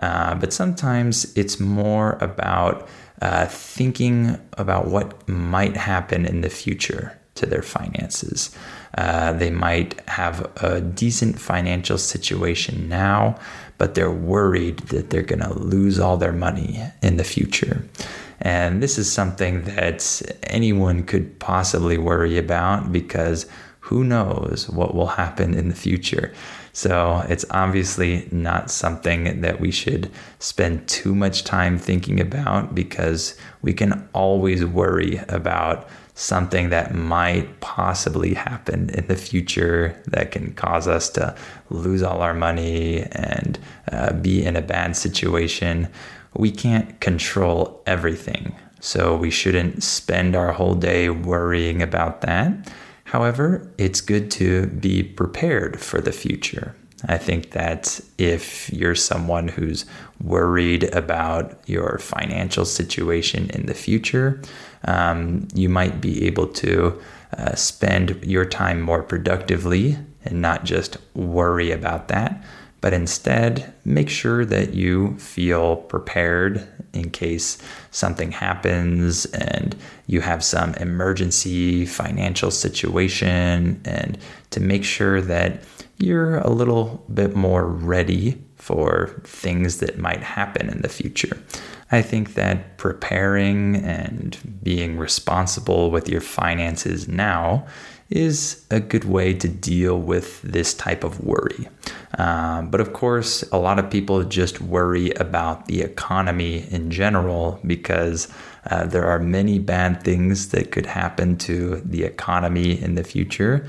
uh, 0.00 0.34
but 0.34 0.52
sometimes 0.52 1.36
it's 1.36 1.60
more 1.60 2.18
about 2.20 2.88
uh, 3.22 3.46
thinking 3.46 4.38
about 4.54 4.88
what 4.88 5.28
might 5.28 5.76
happen 5.76 6.26
in 6.26 6.40
the 6.40 6.50
future 6.50 7.18
to 7.34 7.46
their 7.46 7.62
finances. 7.62 8.54
Uh, 8.96 9.32
they 9.32 9.50
might 9.50 10.00
have 10.08 10.50
a 10.62 10.80
decent 10.80 11.38
financial 11.38 11.98
situation 11.98 12.88
now, 12.88 13.38
but 13.78 13.94
they're 13.94 14.10
worried 14.10 14.78
that 14.88 15.10
they're 15.10 15.22
going 15.22 15.42
to 15.42 15.58
lose 15.58 15.98
all 15.98 16.16
their 16.16 16.32
money 16.32 16.82
in 17.02 17.16
the 17.16 17.24
future. 17.24 17.86
And 18.40 18.82
this 18.82 18.98
is 18.98 19.10
something 19.10 19.64
that 19.64 20.22
anyone 20.44 21.04
could 21.04 21.38
possibly 21.38 21.98
worry 21.98 22.38
about 22.38 22.92
because 22.92 23.46
who 23.80 24.02
knows 24.02 24.68
what 24.68 24.94
will 24.94 25.06
happen 25.06 25.54
in 25.54 25.68
the 25.68 25.74
future. 25.74 26.32
So 26.76 27.24
it's 27.26 27.46
obviously 27.48 28.28
not 28.30 28.70
something 28.70 29.40
that 29.40 29.60
we 29.60 29.70
should 29.70 30.10
spend 30.40 30.86
too 30.86 31.14
much 31.14 31.42
time 31.44 31.78
thinking 31.78 32.20
about 32.20 32.74
because 32.74 33.34
we 33.62 33.72
can 33.72 34.06
always 34.12 34.62
worry 34.62 35.18
about 35.30 35.88
something 36.12 36.68
that 36.68 36.94
might 36.94 37.60
possibly 37.60 38.34
happen 38.34 38.90
in 38.90 39.06
the 39.06 39.16
future 39.16 39.98
that 40.08 40.32
can 40.32 40.52
cause 40.52 40.86
us 40.86 41.08
to 41.10 41.34
lose 41.70 42.02
all 42.02 42.20
our 42.20 42.34
money 42.34 43.04
and 43.12 43.58
uh, 43.90 44.12
be 44.12 44.44
in 44.44 44.54
a 44.54 44.60
bad 44.60 44.94
situation 44.94 45.88
we 46.34 46.50
can't 46.50 47.00
control 47.00 47.82
everything. 47.86 48.54
So 48.80 49.16
we 49.16 49.30
shouldn't 49.30 49.82
spend 49.82 50.36
our 50.36 50.52
whole 50.52 50.74
day 50.74 51.08
worrying 51.08 51.80
about 51.80 52.20
that. 52.20 52.52
However, 53.06 53.70
it's 53.78 54.00
good 54.00 54.32
to 54.32 54.66
be 54.66 55.04
prepared 55.04 55.80
for 55.80 56.00
the 56.00 56.10
future. 56.10 56.74
I 57.04 57.18
think 57.18 57.52
that 57.52 58.00
if 58.18 58.68
you're 58.72 58.96
someone 58.96 59.46
who's 59.46 59.84
worried 60.20 60.92
about 60.92 61.60
your 61.66 61.98
financial 61.98 62.64
situation 62.64 63.48
in 63.50 63.66
the 63.66 63.74
future, 63.74 64.42
um, 64.84 65.46
you 65.54 65.68
might 65.68 66.00
be 66.00 66.26
able 66.26 66.48
to 66.48 67.00
uh, 67.38 67.54
spend 67.54 68.24
your 68.24 68.44
time 68.44 68.80
more 68.80 69.04
productively 69.04 69.96
and 70.24 70.42
not 70.42 70.64
just 70.64 70.96
worry 71.14 71.70
about 71.70 72.08
that, 72.08 72.42
but 72.80 72.92
instead 72.92 73.72
make 73.84 74.08
sure 74.08 74.44
that 74.44 74.74
you 74.74 75.16
feel 75.18 75.76
prepared 75.76 76.66
in 76.96 77.10
case 77.10 77.58
something 77.90 78.32
happens 78.32 79.26
and 79.26 79.76
you 80.06 80.20
have 80.20 80.42
some 80.42 80.74
emergency 80.74 81.86
financial 81.86 82.50
situation 82.50 83.80
and 83.84 84.18
to 84.50 84.60
make 84.60 84.84
sure 84.84 85.20
that 85.20 85.62
you're 85.98 86.38
a 86.38 86.50
little 86.50 87.04
bit 87.12 87.34
more 87.36 87.66
ready 87.66 88.42
for 88.56 89.20
things 89.24 89.78
that 89.78 89.98
might 89.98 90.22
happen 90.22 90.68
in 90.68 90.82
the 90.82 90.88
future. 90.88 91.38
I 91.92 92.02
think 92.02 92.34
that 92.34 92.78
preparing 92.78 93.76
and 93.76 94.36
being 94.62 94.98
responsible 94.98 95.90
with 95.90 96.08
your 96.08 96.20
finances 96.20 97.06
now 97.06 97.66
is 98.08 98.64
a 98.70 98.78
good 98.78 99.04
way 99.04 99.34
to 99.34 99.48
deal 99.48 99.98
with 99.98 100.40
this 100.42 100.74
type 100.74 101.02
of 101.02 101.24
worry. 101.24 101.68
Uh, 102.16 102.62
but 102.62 102.80
of 102.80 102.92
course, 102.92 103.42
a 103.50 103.58
lot 103.58 103.78
of 103.78 103.90
people 103.90 104.22
just 104.24 104.60
worry 104.60 105.10
about 105.12 105.66
the 105.66 105.82
economy 105.82 106.66
in 106.70 106.90
general 106.90 107.58
because 107.66 108.28
uh, 108.70 108.86
there 108.86 109.06
are 109.06 109.18
many 109.18 109.58
bad 109.58 110.02
things 110.02 110.48
that 110.50 110.70
could 110.70 110.86
happen 110.86 111.36
to 111.36 111.76
the 111.84 112.04
economy 112.04 112.80
in 112.80 112.94
the 112.94 113.04
future. 113.04 113.66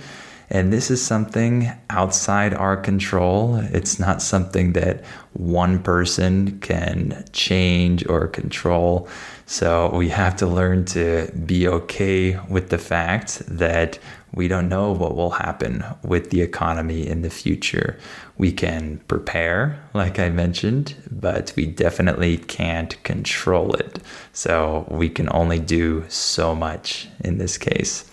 And 0.49 0.71
this 0.71 0.89
is 0.89 1.05
something 1.05 1.69
outside 1.89 2.53
our 2.53 2.77
control. 2.77 3.57
It's 3.57 3.99
not 3.99 4.21
something 4.21 4.73
that 4.73 5.03
one 5.33 5.83
person 5.83 6.59
can 6.59 7.25
change 7.33 8.07
or 8.07 8.27
control. 8.27 9.09
So 9.45 9.89
we 9.93 10.07
have 10.09 10.37
to 10.37 10.47
learn 10.47 10.85
to 10.85 11.29
be 11.45 11.67
okay 11.67 12.39
with 12.49 12.69
the 12.69 12.77
fact 12.77 13.39
that 13.47 13.99
we 14.33 14.47
don't 14.47 14.69
know 14.69 14.91
what 14.91 15.15
will 15.15 15.31
happen 15.31 15.83
with 16.03 16.29
the 16.29 16.41
economy 16.41 17.07
in 17.07 17.21
the 17.21 17.29
future. 17.29 17.97
We 18.37 18.51
can 18.51 18.99
prepare, 19.07 19.79
like 19.93 20.19
I 20.19 20.29
mentioned, 20.29 20.95
but 21.09 21.53
we 21.55 21.65
definitely 21.65 22.37
can't 22.37 23.01
control 23.03 23.73
it. 23.73 23.99
So 24.33 24.85
we 24.89 25.09
can 25.09 25.29
only 25.31 25.59
do 25.59 26.05
so 26.07 26.53
much 26.53 27.07
in 27.23 27.37
this 27.37 27.57
case. 27.57 28.09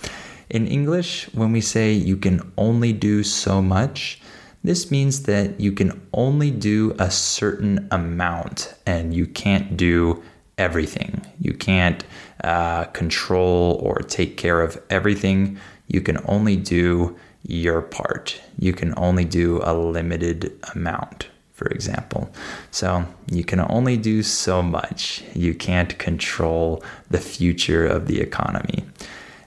In 0.51 0.67
English, 0.67 1.29
when 1.35 1.53
we 1.53 1.61
say 1.61 1.93
you 1.93 2.17
can 2.17 2.53
only 2.57 2.93
do 2.93 3.23
so 3.23 3.61
much, 3.61 4.21
this 4.63 4.91
means 4.91 5.25
that 5.25 5.61
you 5.61 5.73
can 5.73 6.01
only 6.15 6.51
do 6.51 6.95
a 6.99 7.11
certain 7.11 7.87
amount 7.91 8.75
and 8.87 9.13
you 9.13 9.27
can't 9.27 9.77
do 9.77 10.23
everything. 10.57 11.21
You 11.41 11.53
can't 11.53 12.05
uh, 12.43 12.85
control 12.85 13.81
or 13.83 13.99
take 13.99 14.37
care 14.37 14.61
of 14.61 14.81
everything. 14.89 15.59
You 15.87 16.01
can 16.01 16.19
only 16.27 16.57
do 16.57 17.17
your 17.47 17.83
part. 17.83 18.41
You 18.59 18.73
can 18.73 18.95
only 18.97 19.25
do 19.25 19.61
a 19.63 19.75
limited 19.75 20.53
amount, 20.75 21.29
for 21.53 21.69
example. 21.69 22.33
So 22.71 23.05
you 23.31 23.45
can 23.45 23.61
only 23.61 23.97
do 23.97 24.23
so 24.23 24.63
much. 24.63 25.23
You 25.35 25.55
can't 25.55 25.99
control 25.99 26.83
the 27.11 27.21
future 27.21 27.87
of 27.87 28.07
the 28.07 28.21
economy. 28.21 28.85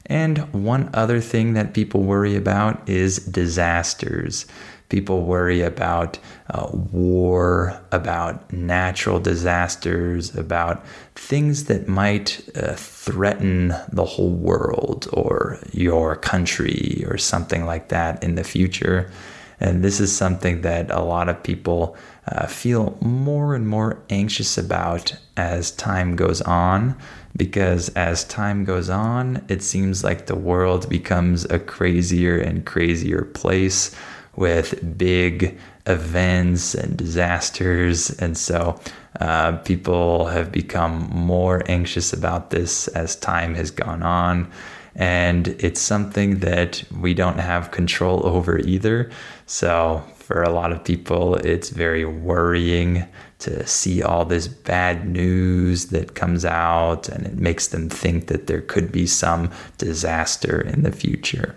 And 0.05 0.37
one 0.53 0.89
other 0.93 1.19
thing 1.19 1.53
that 1.53 1.73
people 1.73 2.03
worry 2.03 2.35
about 2.35 2.87
is 2.87 3.17
disasters. 3.17 4.45
People 4.89 5.23
worry 5.23 5.61
about 5.61 6.17
uh, 6.49 6.69
war, 6.71 7.77
about 7.91 8.53
natural 8.53 9.19
disasters, 9.19 10.33
about 10.35 10.85
things 11.15 11.65
that 11.65 11.89
might 11.89 12.47
uh, 12.55 12.73
threaten 12.75 13.73
the 13.91 14.05
whole 14.05 14.31
world 14.31 15.07
or 15.11 15.59
your 15.73 16.15
country 16.15 17.03
or 17.07 17.17
something 17.17 17.65
like 17.65 17.89
that 17.89 18.23
in 18.23 18.35
the 18.35 18.45
future. 18.45 19.11
And 19.59 19.83
this 19.83 19.99
is 19.99 20.15
something 20.15 20.61
that 20.61 20.91
a 20.91 21.01
lot 21.01 21.29
of 21.29 21.43
people 21.43 21.97
uh, 22.27 22.47
feel 22.47 22.97
more 23.01 23.55
and 23.55 23.67
more 23.67 24.01
anxious 24.09 24.57
about 24.57 25.15
as 25.35 25.71
time 25.71 26.15
goes 26.15 26.41
on. 26.41 26.95
Because 27.35 27.89
as 27.89 28.23
time 28.23 28.65
goes 28.65 28.89
on, 28.89 29.43
it 29.47 29.61
seems 29.61 30.03
like 30.03 30.25
the 30.25 30.35
world 30.35 30.89
becomes 30.89 31.45
a 31.45 31.59
crazier 31.59 32.37
and 32.37 32.65
crazier 32.65 33.23
place 33.23 33.95
with 34.37 34.97
big 34.97 35.57
events 35.87 36.73
and 36.73 36.95
disasters. 36.95 38.09
And 38.11 38.37
so 38.37 38.79
uh, 39.19 39.57
people 39.57 40.27
have 40.27 40.51
become 40.51 41.09
more 41.11 41.63
anxious 41.67 42.13
about 42.13 42.51
this 42.51 42.87
as 42.89 43.15
time 43.15 43.55
has 43.55 43.71
gone 43.71 44.03
on. 44.03 44.49
And 44.95 45.49
it's 45.59 45.81
something 45.81 46.39
that 46.39 46.83
we 46.99 47.13
don't 47.13 47.39
have 47.39 47.71
control 47.71 48.25
over 48.25 48.57
either. 48.59 49.11
So, 49.45 50.03
for 50.15 50.43
a 50.43 50.49
lot 50.49 50.73
of 50.73 50.83
people, 50.83 51.35
it's 51.35 51.69
very 51.69 52.03
worrying 52.03 53.05
to 53.39 53.65
see 53.65 54.01
all 54.01 54.25
this 54.25 54.47
bad 54.47 55.07
news 55.07 55.85
that 55.85 56.15
comes 56.15 56.43
out, 56.43 57.07
and 57.07 57.25
it 57.25 57.35
makes 57.35 57.67
them 57.67 57.89
think 57.89 58.27
that 58.27 58.47
there 58.47 58.61
could 58.61 58.91
be 58.91 59.05
some 59.05 59.51
disaster 59.77 60.59
in 60.59 60.81
the 60.81 60.91
future. 60.91 61.55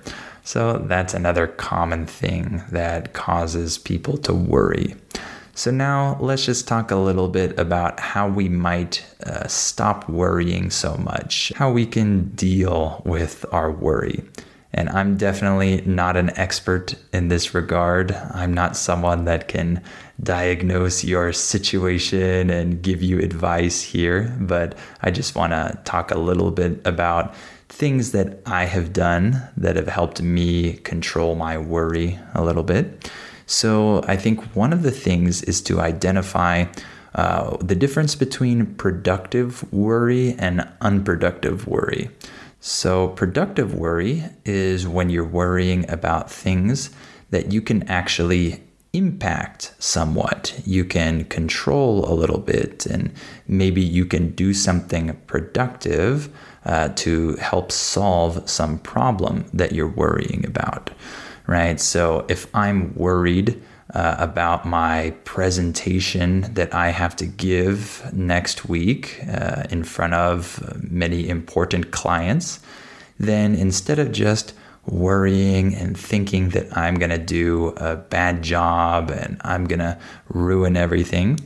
So 0.50 0.78
that's 0.78 1.14
another 1.14 1.47
common 1.47 2.07
thing 2.07 2.64
that 2.73 3.12
causes 3.12 3.78
people 3.78 4.16
to 4.19 4.35
worry. 4.35 4.97
So 5.54 5.71
now 5.71 6.19
let's 6.19 6.45
just 6.45 6.66
talk 6.66 6.90
a 6.90 6.97
little 6.97 7.28
bit 7.28 7.57
about 7.57 8.00
how 8.00 8.28
we 8.28 8.49
might 8.49 9.07
uh, 9.25 9.47
stop 9.47 10.09
worrying 10.09 10.71
so 10.71 10.97
much, 10.97 11.52
how 11.54 11.71
we 11.71 11.87
can 11.87 12.30
deal 12.30 13.00
with 13.04 13.47
our 13.52 13.71
worry. 13.71 14.25
And 14.75 14.88
I'm 14.88 15.16
definitely 15.16 15.83
not 15.83 16.16
an 16.16 16.37
expert 16.37 16.97
in 17.12 17.28
this 17.28 17.54
regard. 17.54 18.11
I'm 18.11 18.52
not 18.52 18.76
someone 18.76 19.26
that 19.26 19.47
can 19.47 19.80
diagnose 20.21 21.04
your 21.04 21.33
situation 21.33 22.50
and 22.50 22.83
give 22.83 23.04
you 23.04 23.21
advice 23.21 23.83
here, 23.83 24.37
but 24.40 24.76
I 25.00 25.12
just 25.12 25.37
want 25.37 25.52
to 25.52 25.78
talk 25.85 26.11
a 26.11 26.19
little 26.19 26.50
bit 26.50 26.85
about 26.85 27.37
things 27.71 28.12
that 28.12 28.41
I 28.45 28.65
have 28.65 28.93
done 28.93 29.49
that 29.56 29.76
have 29.76 29.89
helped 29.89 30.21
me 30.21 30.75
control 30.78 31.35
my 31.35 31.56
worry 31.56 32.19
a 32.35 32.45
little 32.45 32.63
bit. 32.63 33.11
So, 33.47 34.04
I 34.06 34.17
think 34.17 34.45
one 34.54 34.73
of 34.73 34.83
the 34.83 34.91
things 34.91 35.43
is 35.43 35.61
to 35.63 35.80
identify 35.80 36.67
uh, 37.15 37.56
the 37.56 37.75
difference 37.75 38.15
between 38.15 38.75
productive 38.75 39.73
worry 39.73 40.37
and 40.39 40.69
unproductive 40.80 41.67
worry. 41.67 42.11
So, 42.61 43.09
productive 43.09 43.75
worry 43.75 44.25
is 44.45 44.87
when 44.87 45.11
you're 45.11 45.25
worrying 45.25 45.89
about 45.91 46.30
things 46.30 46.91
that 47.30 47.52
you 47.52 47.63
can 47.63 47.83
actually 47.85 48.63
impact 48.93 49.73
somewhat. 49.78 50.61
You 50.65 50.85
can 50.85 51.25
control 51.25 52.04
a 52.11 52.15
little 52.15 52.39
bit, 52.39 52.87
and 52.87 53.13
maybe 53.47 53.80
you 53.80 54.04
can 54.04 54.33
do 54.33 54.52
something 54.52 55.17
productive 55.26 56.28
uh, 56.65 56.89
to 56.97 57.37
help 57.37 57.73
solve 57.73 58.49
some 58.49 58.79
problem 58.79 59.45
that 59.55 59.73
you're 59.73 59.89
worrying 59.89 60.45
about, 60.47 60.91
right? 61.47 61.81
So 61.81 62.27
if 62.29 62.47
I'm 62.55 62.95
worried 62.95 63.61
uh, 63.95 64.17
about 64.19 64.65
my 64.65 65.11
presentation 65.25 66.43
that 66.55 66.73
I 66.75 66.91
have 66.91 67.17
to 67.17 67.27
give 67.27 68.09
next 68.13 68.69
week 68.69 69.21
uh, 69.29 69.65
in 69.71 69.83
front 69.83 70.15
of 70.15 70.83
many 70.91 71.29
important 71.29 71.91
clients, 71.91 72.61
then 73.19 73.55
instead 73.55 73.99
of 73.99 74.13
just 74.13 74.55
worrying 74.87 75.75
and 75.75 75.99
thinking 75.99 76.51
that 76.51 76.77
I'm 76.77 76.97
going 76.97 77.11
to 77.11 77.19
do 77.19 77.69
a 77.77 77.97
bad 77.97 78.43
job 78.43 79.11
and 79.11 79.41
I'm 79.43 79.65
going 79.65 79.81
to 79.81 79.99
ruin 80.29 80.77
everything, 80.77 81.39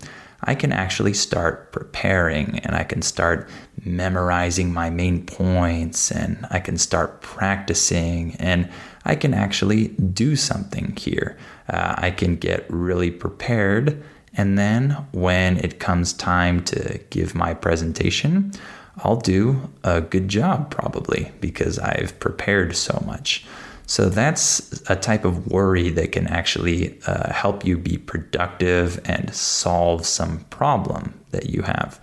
I 0.44 0.54
can 0.54 0.72
actually 0.72 1.14
start 1.14 1.72
preparing 1.72 2.59
and 2.61 2.76
I 2.76 2.85
can 2.85 3.02
start 3.02 3.48
memorizing 3.85 4.72
my 4.72 4.90
main 4.90 5.24
points 5.26 6.11
and 6.11 6.46
I 6.50 6.61
can 6.61 6.78
start 6.78 7.22
practicing 7.22 8.37
and 8.37 8.70
I 9.04 9.16
can 9.16 9.35
actually 9.35 9.88
do 9.88 10.37
something 10.37 10.96
here. 10.96 11.37
Uh, 11.68 11.94
I 11.96 12.11
can 12.11 12.37
get 12.37 12.66
really 12.68 13.11
prepared. 13.11 14.02
And 14.37 14.59
then 14.59 14.90
when 15.12 15.59
it 15.59 15.80
comes 15.80 16.12
time 16.12 16.62
to 16.64 17.00
give 17.11 17.35
my 17.35 17.54
presentation, 17.54 18.52
I'll 18.98 19.16
do 19.16 19.70
a 19.83 20.00
good 20.00 20.28
job 20.28 20.70
probably 20.70 21.33
because 21.40 21.78
I've 21.78 22.18
prepared 22.20 22.76
so 22.76 23.02
much. 23.07 23.44
So 23.86 24.08
that's 24.08 24.82
a 24.88 24.96
type 24.96 25.24
of 25.24 25.48
worry 25.48 25.90
that 25.90 26.12
can 26.12 26.26
actually 26.26 26.98
uh, 27.06 27.32
help 27.32 27.64
you 27.64 27.76
be 27.76 27.98
productive 27.98 29.00
and 29.04 29.34
solve 29.34 30.06
some 30.06 30.40
problem 30.50 31.20
that 31.30 31.50
you 31.50 31.62
have. 31.62 32.00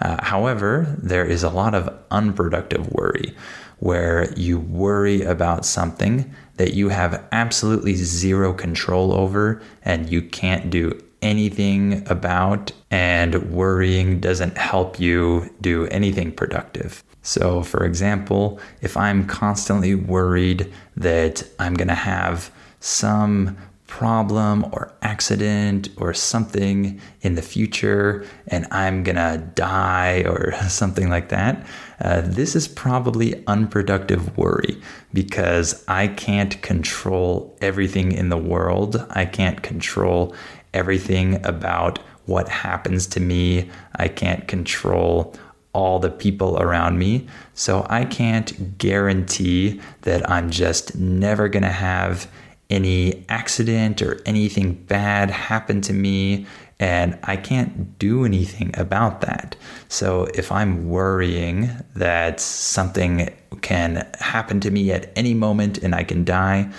Uh, 0.00 0.22
however, 0.22 0.94
there 0.98 1.24
is 1.24 1.42
a 1.42 1.50
lot 1.50 1.74
of 1.74 1.92
unproductive 2.10 2.92
worry 2.92 3.34
where 3.78 4.32
you 4.34 4.58
worry 4.58 5.22
about 5.22 5.64
something 5.64 6.32
that 6.56 6.74
you 6.74 6.88
have 6.88 7.24
absolutely 7.32 7.94
zero 7.94 8.52
control 8.52 9.12
over 9.12 9.60
and 9.82 10.08
you 10.08 10.22
can't 10.22 10.70
do 10.70 10.98
anything 11.20 12.06
about, 12.08 12.70
and 12.90 13.50
worrying 13.50 14.20
doesn't 14.20 14.56
help 14.58 15.00
you 15.00 15.52
do 15.60 15.86
anything 15.86 16.30
productive. 16.30 17.02
So, 17.24 17.62
for 17.62 17.84
example, 17.84 18.60
if 18.82 18.96
I'm 18.96 19.26
constantly 19.26 19.94
worried 19.94 20.70
that 20.96 21.42
I'm 21.58 21.74
going 21.74 21.88
to 21.88 21.94
have 21.94 22.52
some 22.80 23.56
problem 23.86 24.64
or 24.72 24.92
accident 25.02 25.88
or 25.96 26.12
something 26.12 27.00
in 27.22 27.34
the 27.34 27.42
future 27.42 28.26
and 28.48 28.66
I'm 28.70 29.02
going 29.04 29.16
to 29.16 29.42
die 29.54 30.24
or 30.26 30.52
something 30.68 31.08
like 31.08 31.30
that, 31.30 31.66
uh, 32.00 32.20
this 32.20 32.54
is 32.54 32.68
probably 32.68 33.42
unproductive 33.46 34.36
worry 34.36 34.82
because 35.14 35.82
I 35.88 36.08
can't 36.08 36.60
control 36.60 37.56
everything 37.62 38.12
in 38.12 38.28
the 38.28 38.36
world. 38.36 39.02
I 39.10 39.24
can't 39.24 39.62
control 39.62 40.34
everything 40.74 41.44
about 41.46 42.00
what 42.26 42.48
happens 42.48 43.06
to 43.06 43.20
me. 43.20 43.70
I 43.96 44.08
can't 44.08 44.46
control 44.46 45.34
all 45.74 45.98
the 45.98 46.10
people 46.10 46.58
around 46.58 46.98
me. 46.98 47.26
So 47.52 47.86
I 47.90 48.04
can't 48.04 48.78
guarantee 48.78 49.80
that 50.02 50.28
I'm 50.30 50.50
just 50.50 50.96
never 50.96 51.48
going 51.48 51.64
to 51.64 51.68
have 51.68 52.30
any 52.70 53.24
accident 53.28 54.00
or 54.00 54.22
anything 54.24 54.72
bad 54.72 55.30
happen 55.30 55.80
to 55.82 55.92
me. 55.92 56.46
And 56.80 57.18
I 57.22 57.36
can't 57.36 57.98
do 57.98 58.24
anything 58.24 58.74
about 58.78 59.20
that. 59.20 59.54
So 59.88 60.24
if 60.34 60.50
I'm 60.50 60.88
worrying 60.88 61.70
that 61.94 62.40
something 62.40 63.32
can 63.62 64.08
happen 64.18 64.60
to 64.60 64.70
me 64.70 64.90
at 64.90 65.12
any 65.16 65.34
moment 65.34 65.78
and 65.78 65.94
I 65.94 66.02
can 66.02 66.24
die, 66.24 66.72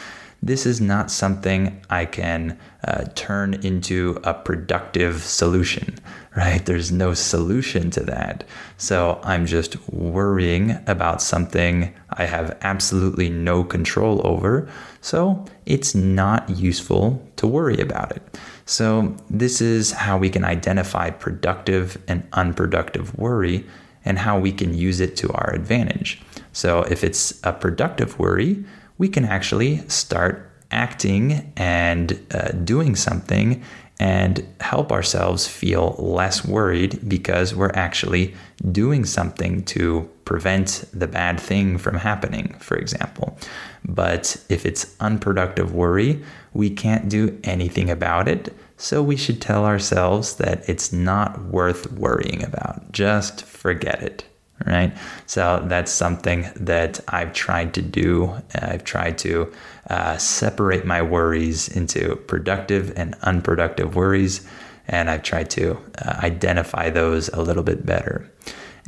this 0.44 0.66
is 0.66 0.80
not 0.80 1.10
something 1.10 1.82
I 1.90 2.06
can 2.06 2.60
uh, 2.88 3.06
turn 3.16 3.56
into 3.66 4.20
a 4.24 4.34
productive 4.34 5.24
solution, 5.24 5.98
right? 6.36 6.66
There's 6.66 6.92
no 6.92 7.14
solution 7.14 7.90
to 7.92 8.02
that. 8.02 8.44
So 8.78 9.20
I'm 9.24 9.46
just 9.46 9.78
worrying 9.90 10.78
about 10.86 11.22
something 11.22 11.94
I 12.12 12.26
have 12.26 12.58
absolutely 12.62 13.30
no 13.30 13.64
control 13.64 14.22
over. 14.28 14.70
So 15.00 15.46
it's 15.66 15.96
not 15.96 16.50
useful 16.50 17.26
to 17.38 17.48
worry 17.48 17.80
about 17.80 18.12
it. 18.12 18.22
So 18.66 19.16
this 19.30 19.62
is 19.62 19.92
how 19.92 20.18
we 20.18 20.30
can 20.30 20.44
identify 20.44 21.10
productive 21.10 22.02
and 22.08 22.28
unproductive 22.34 23.18
worry 23.18 23.66
and 24.04 24.20
how 24.20 24.38
we 24.38 24.52
can 24.52 24.74
use 24.74 25.00
it 25.00 25.16
to 25.18 25.32
our 25.32 25.54
advantage. 25.54 26.22
So 26.52 26.82
if 26.84 27.04
it's 27.04 27.40
a 27.44 27.54
productive 27.54 28.20
worry, 28.20 28.64
we 28.98 29.08
can 29.08 29.26
actually 29.26 29.88
start 29.88 30.52
acting 30.72 31.54
and 31.56 32.20
uh, 32.34 32.50
doing 32.50 32.96
something 32.96 33.64
and 34.00 34.46
help 34.60 34.92
ourselves 34.92 35.48
feel 35.48 35.96
less 35.98 36.46
worried 36.46 37.08
because 37.08 37.56
we're 37.56 37.72
actually 37.74 38.34
doing 38.72 39.06
something 39.06 39.64
to 39.64 40.10
prevent 40.26 40.86
the 40.94 41.08
bad 41.08 41.40
thing 41.40 41.78
from 41.78 41.96
happening, 41.96 42.56
for 42.60 42.76
example. 42.76 43.38
But 43.86 44.38
if 44.50 44.66
it's 44.66 44.96
unproductive 45.00 45.74
worry, 45.74 46.24
we 46.54 46.70
can't 46.70 47.08
do 47.08 47.40
anything 47.44 47.90
about 47.90 48.28
it. 48.28 48.54
So 48.78 49.02
we 49.02 49.16
should 49.16 49.42
tell 49.42 49.66
ourselves 49.66 50.36
that 50.36 50.68
it's 50.68 50.92
not 50.92 51.46
worth 51.46 51.92
worrying 51.94 52.44
about. 52.44 52.92
Just 52.92 53.46
forget 53.46 54.02
it 54.02 54.26
right? 54.66 54.96
So 55.26 55.64
that's 55.68 55.92
something 55.92 56.48
that 56.56 57.00
I've 57.08 57.34
tried 57.34 57.74
to 57.74 57.82
do. 57.82 58.34
I've 58.56 58.84
tried 58.84 59.18
to 59.20 59.52
uh, 59.90 60.18
separate 60.18 60.86
my 60.86 61.02
worries 61.02 61.68
into 61.68 62.16
productive 62.28 62.94
and 62.98 63.16
unproductive 63.22 63.96
worries, 63.96 64.48
and 64.88 65.10
I've 65.10 65.24
tried 65.24 65.50
to 65.52 65.78
uh, 66.04 66.20
identify 66.24 66.90
those 66.90 67.30
a 67.30 67.42
little 67.42 67.64
bit 67.64 67.86
better. 67.86 68.32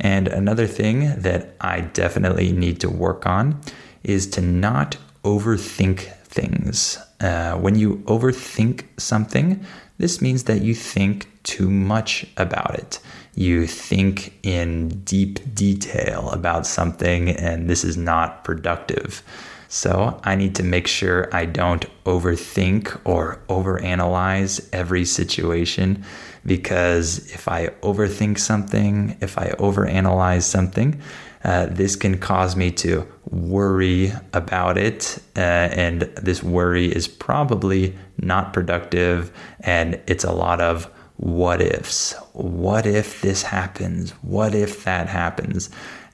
And 0.00 0.28
another 0.28 0.66
thing 0.66 1.20
that 1.20 1.54
I 1.60 1.80
definitely 1.80 2.52
need 2.52 2.80
to 2.80 2.88
work 2.88 3.26
on 3.26 3.60
is 4.04 4.26
to 4.28 4.40
not 4.40 4.96
overthink 5.24 6.00
things. 6.22 6.98
Uh, 7.20 7.56
when 7.56 7.74
you 7.74 7.96
overthink 8.06 8.84
something, 8.96 9.64
this 9.98 10.22
means 10.22 10.44
that 10.44 10.62
you 10.62 10.74
think 10.74 11.26
too 11.42 11.68
much 11.68 12.24
about 12.36 12.76
it 12.76 13.00
you 13.38 13.68
think 13.68 14.36
in 14.42 14.88
deep 15.04 15.54
detail 15.54 16.28
about 16.30 16.66
something, 16.66 17.30
and 17.30 17.70
this 17.70 17.84
is 17.84 17.96
not 17.96 18.42
productive. 18.42 19.22
So 19.68 20.20
I 20.24 20.34
need 20.34 20.56
to 20.56 20.64
make 20.64 20.88
sure 20.88 21.28
I 21.32 21.44
don't 21.44 21.86
overthink 22.04 23.00
or 23.04 23.40
overanalyze 23.48 24.68
every 24.72 25.04
situation 25.04 26.04
because 26.44 27.32
if 27.32 27.46
I 27.46 27.68
overthink 27.82 28.40
something, 28.40 29.16
if 29.20 29.38
I 29.38 29.50
overanalyze 29.50 30.42
something, 30.42 31.00
uh, 31.44 31.66
this 31.66 31.94
can 31.94 32.18
cause 32.18 32.56
me 32.56 32.72
to 32.72 33.06
worry 33.30 34.12
about 34.32 34.78
it. 34.78 35.22
Uh, 35.36 35.40
and 35.40 36.02
this 36.16 36.42
worry 36.42 36.86
is 36.86 37.06
probably 37.06 37.96
not 38.20 38.52
productive 38.52 39.30
and 39.60 40.00
it's 40.08 40.24
a 40.24 40.32
lot 40.32 40.60
of 40.60 40.90
what 41.18 41.60
ifs. 41.60 42.12
What 42.32 42.86
if 42.86 43.20
this 43.22 43.42
happens? 43.42 44.10
What 44.22 44.54
if 44.54 44.84
that 44.84 45.08
happens? 45.08 45.68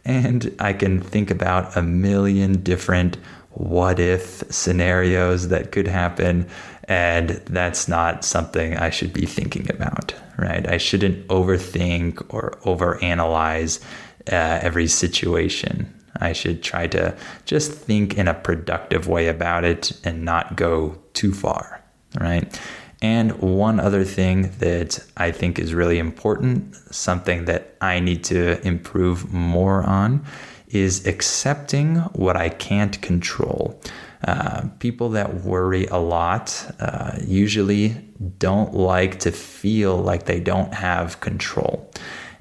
And 0.04 0.54
I 0.58 0.72
can 0.72 1.00
think 1.00 1.30
about 1.30 1.76
a 1.76 1.82
million 1.82 2.62
different 2.62 3.16
what 3.50 4.00
if 4.00 4.42
scenarios 4.50 5.48
that 5.48 5.72
could 5.72 5.86
happen. 5.86 6.48
And 6.84 7.30
that's 7.46 7.86
not 7.86 8.24
something 8.24 8.76
I 8.76 8.90
should 8.90 9.12
be 9.12 9.26
thinking 9.26 9.70
about, 9.70 10.14
right? 10.38 10.66
I 10.68 10.78
shouldn't 10.78 11.26
overthink 11.28 12.24
or 12.30 12.58
overanalyze 12.64 13.82
uh, 14.32 14.58
every 14.62 14.88
situation. 14.88 15.92
I 16.20 16.32
should 16.32 16.62
try 16.62 16.86
to 16.88 17.16
just 17.44 17.72
think 17.72 18.16
in 18.16 18.28
a 18.28 18.34
productive 18.34 19.06
way 19.06 19.28
about 19.28 19.64
it 19.64 19.92
and 20.04 20.24
not 20.24 20.56
go 20.56 20.98
too 21.12 21.32
far, 21.32 21.82
right? 22.20 22.58
And 23.04 23.32
one 23.42 23.80
other 23.80 24.02
thing 24.02 24.50
that 24.60 24.98
I 25.14 25.30
think 25.30 25.58
is 25.58 25.74
really 25.74 25.98
important, 25.98 26.74
something 26.90 27.44
that 27.44 27.76
I 27.82 28.00
need 28.00 28.24
to 28.24 28.66
improve 28.66 29.30
more 29.30 29.82
on, 29.82 30.24
is 30.68 31.06
accepting 31.06 31.96
what 32.14 32.34
I 32.34 32.48
can't 32.48 32.98
control. 33.02 33.78
Uh, 34.26 34.68
people 34.78 35.10
that 35.10 35.44
worry 35.44 35.84
a 35.88 35.98
lot 35.98 36.66
uh, 36.80 37.18
usually 37.20 37.90
don't 38.38 38.72
like 38.72 39.18
to 39.18 39.30
feel 39.30 39.98
like 39.98 40.24
they 40.24 40.40
don't 40.40 40.72
have 40.72 41.20
control. 41.20 41.92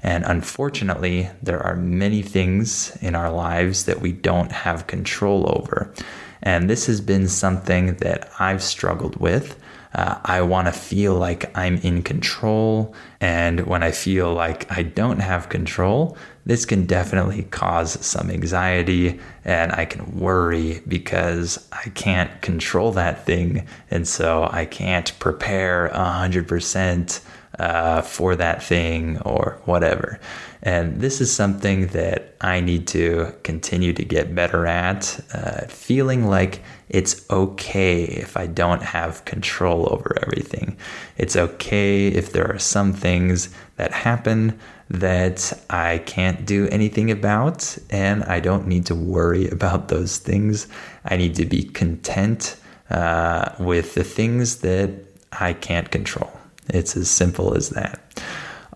And 0.02 0.24
unfortunately, 0.24 1.28
there 1.42 1.62
are 1.62 1.76
many 1.76 2.22
things 2.22 2.96
in 3.02 3.14
our 3.14 3.30
lives 3.30 3.84
that 3.84 4.00
we 4.00 4.12
don't 4.12 4.50
have 4.50 4.86
control 4.86 5.44
over. 5.58 5.92
And 6.40 6.70
this 6.70 6.86
has 6.86 7.02
been 7.02 7.28
something 7.28 7.96
that 7.96 8.30
I've 8.40 8.62
struggled 8.62 9.16
with. 9.16 9.58
Uh, 9.94 10.18
I 10.24 10.42
want 10.42 10.66
to 10.66 10.72
feel 10.72 11.14
like 11.14 11.56
I'm 11.56 11.76
in 11.78 12.02
control. 12.02 12.94
And 13.20 13.66
when 13.66 13.82
I 13.82 13.92
feel 13.92 14.32
like 14.32 14.70
I 14.70 14.82
don't 14.82 15.20
have 15.20 15.48
control, 15.48 16.16
this 16.46 16.66
can 16.66 16.84
definitely 16.84 17.44
cause 17.44 18.04
some 18.04 18.30
anxiety 18.30 19.20
and 19.44 19.72
I 19.72 19.84
can 19.84 20.18
worry 20.18 20.82
because 20.88 21.66
I 21.72 21.90
can't 21.90 22.42
control 22.42 22.92
that 22.92 23.24
thing. 23.24 23.66
And 23.90 24.06
so 24.06 24.48
I 24.50 24.66
can't 24.66 25.16
prepare 25.20 25.90
100% 25.94 27.20
uh, 27.58 28.02
for 28.02 28.36
that 28.36 28.62
thing 28.62 29.18
or 29.20 29.60
whatever. 29.64 30.20
And 30.62 31.00
this 31.00 31.20
is 31.20 31.30
something 31.30 31.88
that 31.88 32.34
I 32.40 32.60
need 32.60 32.86
to 32.88 33.34
continue 33.42 33.92
to 33.92 34.04
get 34.04 34.34
better 34.34 34.66
at, 34.66 35.20
uh, 35.34 35.66
feeling 35.66 36.26
like 36.26 36.62
it's 36.88 37.28
okay 37.30 38.04
if 38.04 38.36
I 38.36 38.46
don't 38.46 38.82
have 38.82 39.24
control 39.26 39.92
over 39.92 40.16
everything. 40.22 40.76
It's 41.18 41.36
okay 41.36 42.08
if 42.08 42.32
there 42.32 42.50
are 42.50 42.58
some 42.58 42.92
things 42.94 43.54
that 43.76 43.92
happen 43.92 44.58
that 44.88 45.52
I 45.70 45.98
can't 45.98 46.46
do 46.46 46.68
anything 46.68 47.10
about, 47.10 47.76
and 47.90 48.22
I 48.24 48.40
don't 48.40 48.66
need 48.66 48.86
to 48.86 48.94
worry 48.94 49.48
about 49.56 49.88
those 49.88 50.18
things. 50.18 50.66
I 51.04 51.16
need 51.16 51.34
to 51.36 51.44
be 51.44 51.64
content 51.64 52.56
uh, 52.90 53.52
with 53.58 53.94
the 53.94 54.04
things 54.04 54.56
that 54.56 54.90
I 55.32 55.52
can't 55.52 55.90
control. 55.90 56.30
It's 56.68 56.96
as 56.96 57.10
simple 57.10 57.54
as 57.54 57.70
that. 57.70 58.00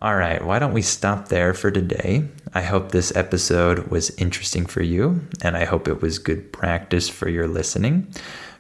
All 0.01 0.14
right, 0.14 0.44
why 0.44 0.61
don't 0.61 0.74
we 0.74 0.83
stop 0.83 1.29
there 1.29 1.55
for 1.55 1.72
today? 1.72 2.29
I 2.55 2.62
hope 2.62 2.92
this 2.92 3.14
episode 3.16 3.88
was 3.88 4.11
interesting 4.11 4.64
for 4.64 4.81
you, 4.81 5.20
and 5.42 5.57
I 5.57 5.64
hope 5.64 5.88
it 5.88 6.01
was 6.01 6.20
good 6.20 6.53
practice 6.53 7.09
for 7.09 7.29
your 7.29 7.48
listening. 7.48 8.07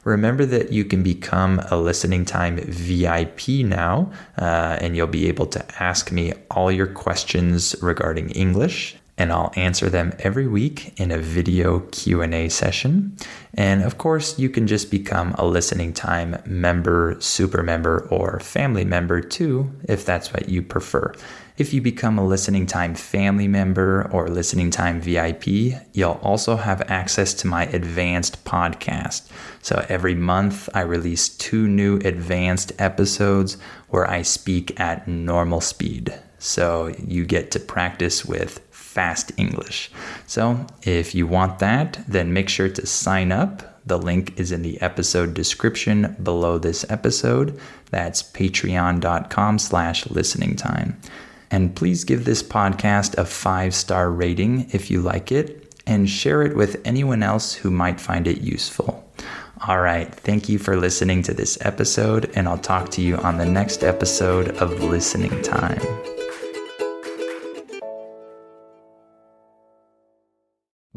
Remember 0.02 0.44
that 0.46 0.72
you 0.72 0.84
can 0.84 1.02
become 1.02 1.60
a 1.70 1.76
listening 1.76 2.24
time 2.24 2.56
VIP 2.56 3.48
now, 3.64 4.10
uh, 4.36 4.78
and 4.80 4.96
you'll 4.96 5.06
be 5.06 5.28
able 5.28 5.46
to 5.46 5.82
ask 5.82 6.10
me 6.10 6.32
all 6.50 6.72
your 6.72 6.86
questions 6.86 7.76
regarding 7.82 8.30
English 8.30 8.96
and 9.18 9.32
I'll 9.32 9.52
answer 9.56 9.90
them 9.90 10.14
every 10.20 10.46
week 10.46 10.98
in 10.98 11.10
a 11.10 11.18
video 11.18 11.80
Q&A 11.90 12.48
session. 12.48 13.16
And 13.54 13.82
of 13.82 13.98
course, 13.98 14.38
you 14.38 14.48
can 14.48 14.68
just 14.68 14.90
become 14.90 15.34
a 15.36 15.44
listening 15.44 15.92
time 15.92 16.40
member, 16.46 17.16
super 17.18 17.62
member, 17.64 18.06
or 18.10 18.38
family 18.38 18.84
member 18.84 19.20
too, 19.20 19.70
if 19.88 20.06
that's 20.06 20.32
what 20.32 20.48
you 20.48 20.62
prefer. 20.62 21.12
If 21.56 21.74
you 21.74 21.82
become 21.82 22.18
a 22.18 22.24
listening 22.24 22.66
time 22.66 22.94
family 22.94 23.48
member 23.48 24.08
or 24.12 24.28
listening 24.28 24.70
time 24.70 25.00
VIP, 25.00 25.48
you'll 25.92 26.20
also 26.22 26.54
have 26.54 26.88
access 26.88 27.34
to 27.34 27.48
my 27.48 27.66
advanced 27.66 28.44
podcast. 28.44 29.28
So 29.60 29.84
every 29.88 30.14
month, 30.14 30.68
I 30.72 30.82
release 30.82 31.28
two 31.28 31.66
new 31.66 31.96
advanced 32.04 32.70
episodes 32.78 33.56
where 33.88 34.08
I 34.08 34.22
speak 34.22 34.78
at 34.78 35.08
normal 35.08 35.60
speed. 35.60 36.14
So 36.38 36.94
you 37.04 37.24
get 37.24 37.50
to 37.50 37.58
practice 37.58 38.24
with 38.24 38.60
fast 38.98 39.30
English. 39.36 39.92
So 40.26 40.66
if 40.82 41.14
you 41.14 41.28
want 41.28 41.60
that, 41.60 42.00
then 42.08 42.32
make 42.32 42.48
sure 42.48 42.68
to 42.68 42.84
sign 42.84 43.30
up. 43.30 43.80
The 43.86 43.96
link 43.96 44.40
is 44.40 44.50
in 44.50 44.62
the 44.62 44.80
episode 44.82 45.34
description 45.34 46.16
below 46.20 46.58
this 46.58 46.84
episode. 46.90 47.60
That's 47.92 48.24
patreon.com 48.24 49.60
slash 49.60 50.10
listening 50.10 50.56
time. 50.56 51.00
And 51.48 51.76
please 51.76 52.02
give 52.02 52.24
this 52.24 52.42
podcast 52.42 53.16
a 53.16 53.24
five 53.24 53.72
star 53.72 54.10
rating 54.10 54.68
if 54.72 54.90
you 54.90 55.00
like 55.00 55.30
it 55.30 55.72
and 55.86 56.10
share 56.10 56.42
it 56.42 56.56
with 56.56 56.82
anyone 56.84 57.22
else 57.22 57.54
who 57.54 57.70
might 57.70 58.00
find 58.00 58.26
it 58.26 58.40
useful. 58.40 59.08
All 59.68 59.80
right, 59.80 60.12
thank 60.12 60.48
you 60.48 60.58
for 60.58 60.76
listening 60.76 61.22
to 61.22 61.34
this 61.34 61.56
episode, 61.60 62.32
and 62.34 62.48
I'll 62.48 62.58
talk 62.58 62.90
to 62.90 63.00
you 63.00 63.16
on 63.18 63.38
the 63.38 63.46
next 63.46 63.84
episode 63.84 64.48
of 64.58 64.82
Listening 64.82 65.40
Time. 65.42 66.17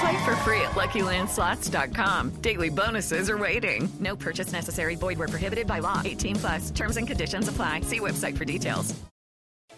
Play 0.00 0.24
for 0.24 0.36
free 0.36 0.60
at 0.60 0.74
LuckyLandSlots.com. 0.74 2.40
Daily 2.40 2.68
bonuses 2.68 3.30
are 3.30 3.38
waiting. 3.38 3.88
No 3.98 4.14
purchase 4.14 4.52
necessary. 4.52 4.96
Void 4.96 5.18
where 5.18 5.28
prohibited 5.28 5.66
by 5.66 5.80
law. 5.80 6.02
18 6.04 6.36
plus. 6.36 6.70
Terms 6.70 6.96
and 6.96 7.06
conditions 7.06 7.48
apply. 7.48 7.80
See 7.82 8.00
website 8.00 8.36
for 8.36 8.44
details. 8.44 8.94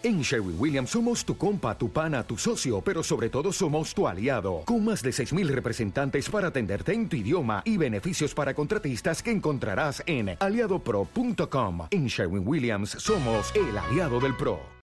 En 0.03 0.23
Sherwin 0.23 0.55
Williams 0.59 0.89
somos 0.89 1.23
tu 1.23 1.37
compa, 1.37 1.77
tu 1.77 1.89
pana, 1.89 2.23
tu 2.23 2.35
socio, 2.35 2.81
pero 2.81 3.03
sobre 3.03 3.29
todo 3.29 3.53
somos 3.53 3.93
tu 3.93 4.07
aliado, 4.07 4.63
con 4.65 4.83
más 4.83 5.03
de 5.03 5.11
6.000 5.11 5.47
representantes 5.49 6.27
para 6.27 6.47
atenderte 6.47 6.93
en 6.93 7.07
tu 7.07 7.17
idioma 7.17 7.61
y 7.65 7.77
beneficios 7.77 8.33
para 8.33 8.55
contratistas 8.55 9.21
que 9.21 9.29
encontrarás 9.29 10.01
en 10.07 10.37
aliadopro.com. 10.39 11.87
En 11.91 12.07
Sherwin 12.07 12.47
Williams 12.47 12.91
somos 12.97 13.53
el 13.55 13.77
aliado 13.77 14.19
del 14.19 14.35
PRO. 14.35 14.80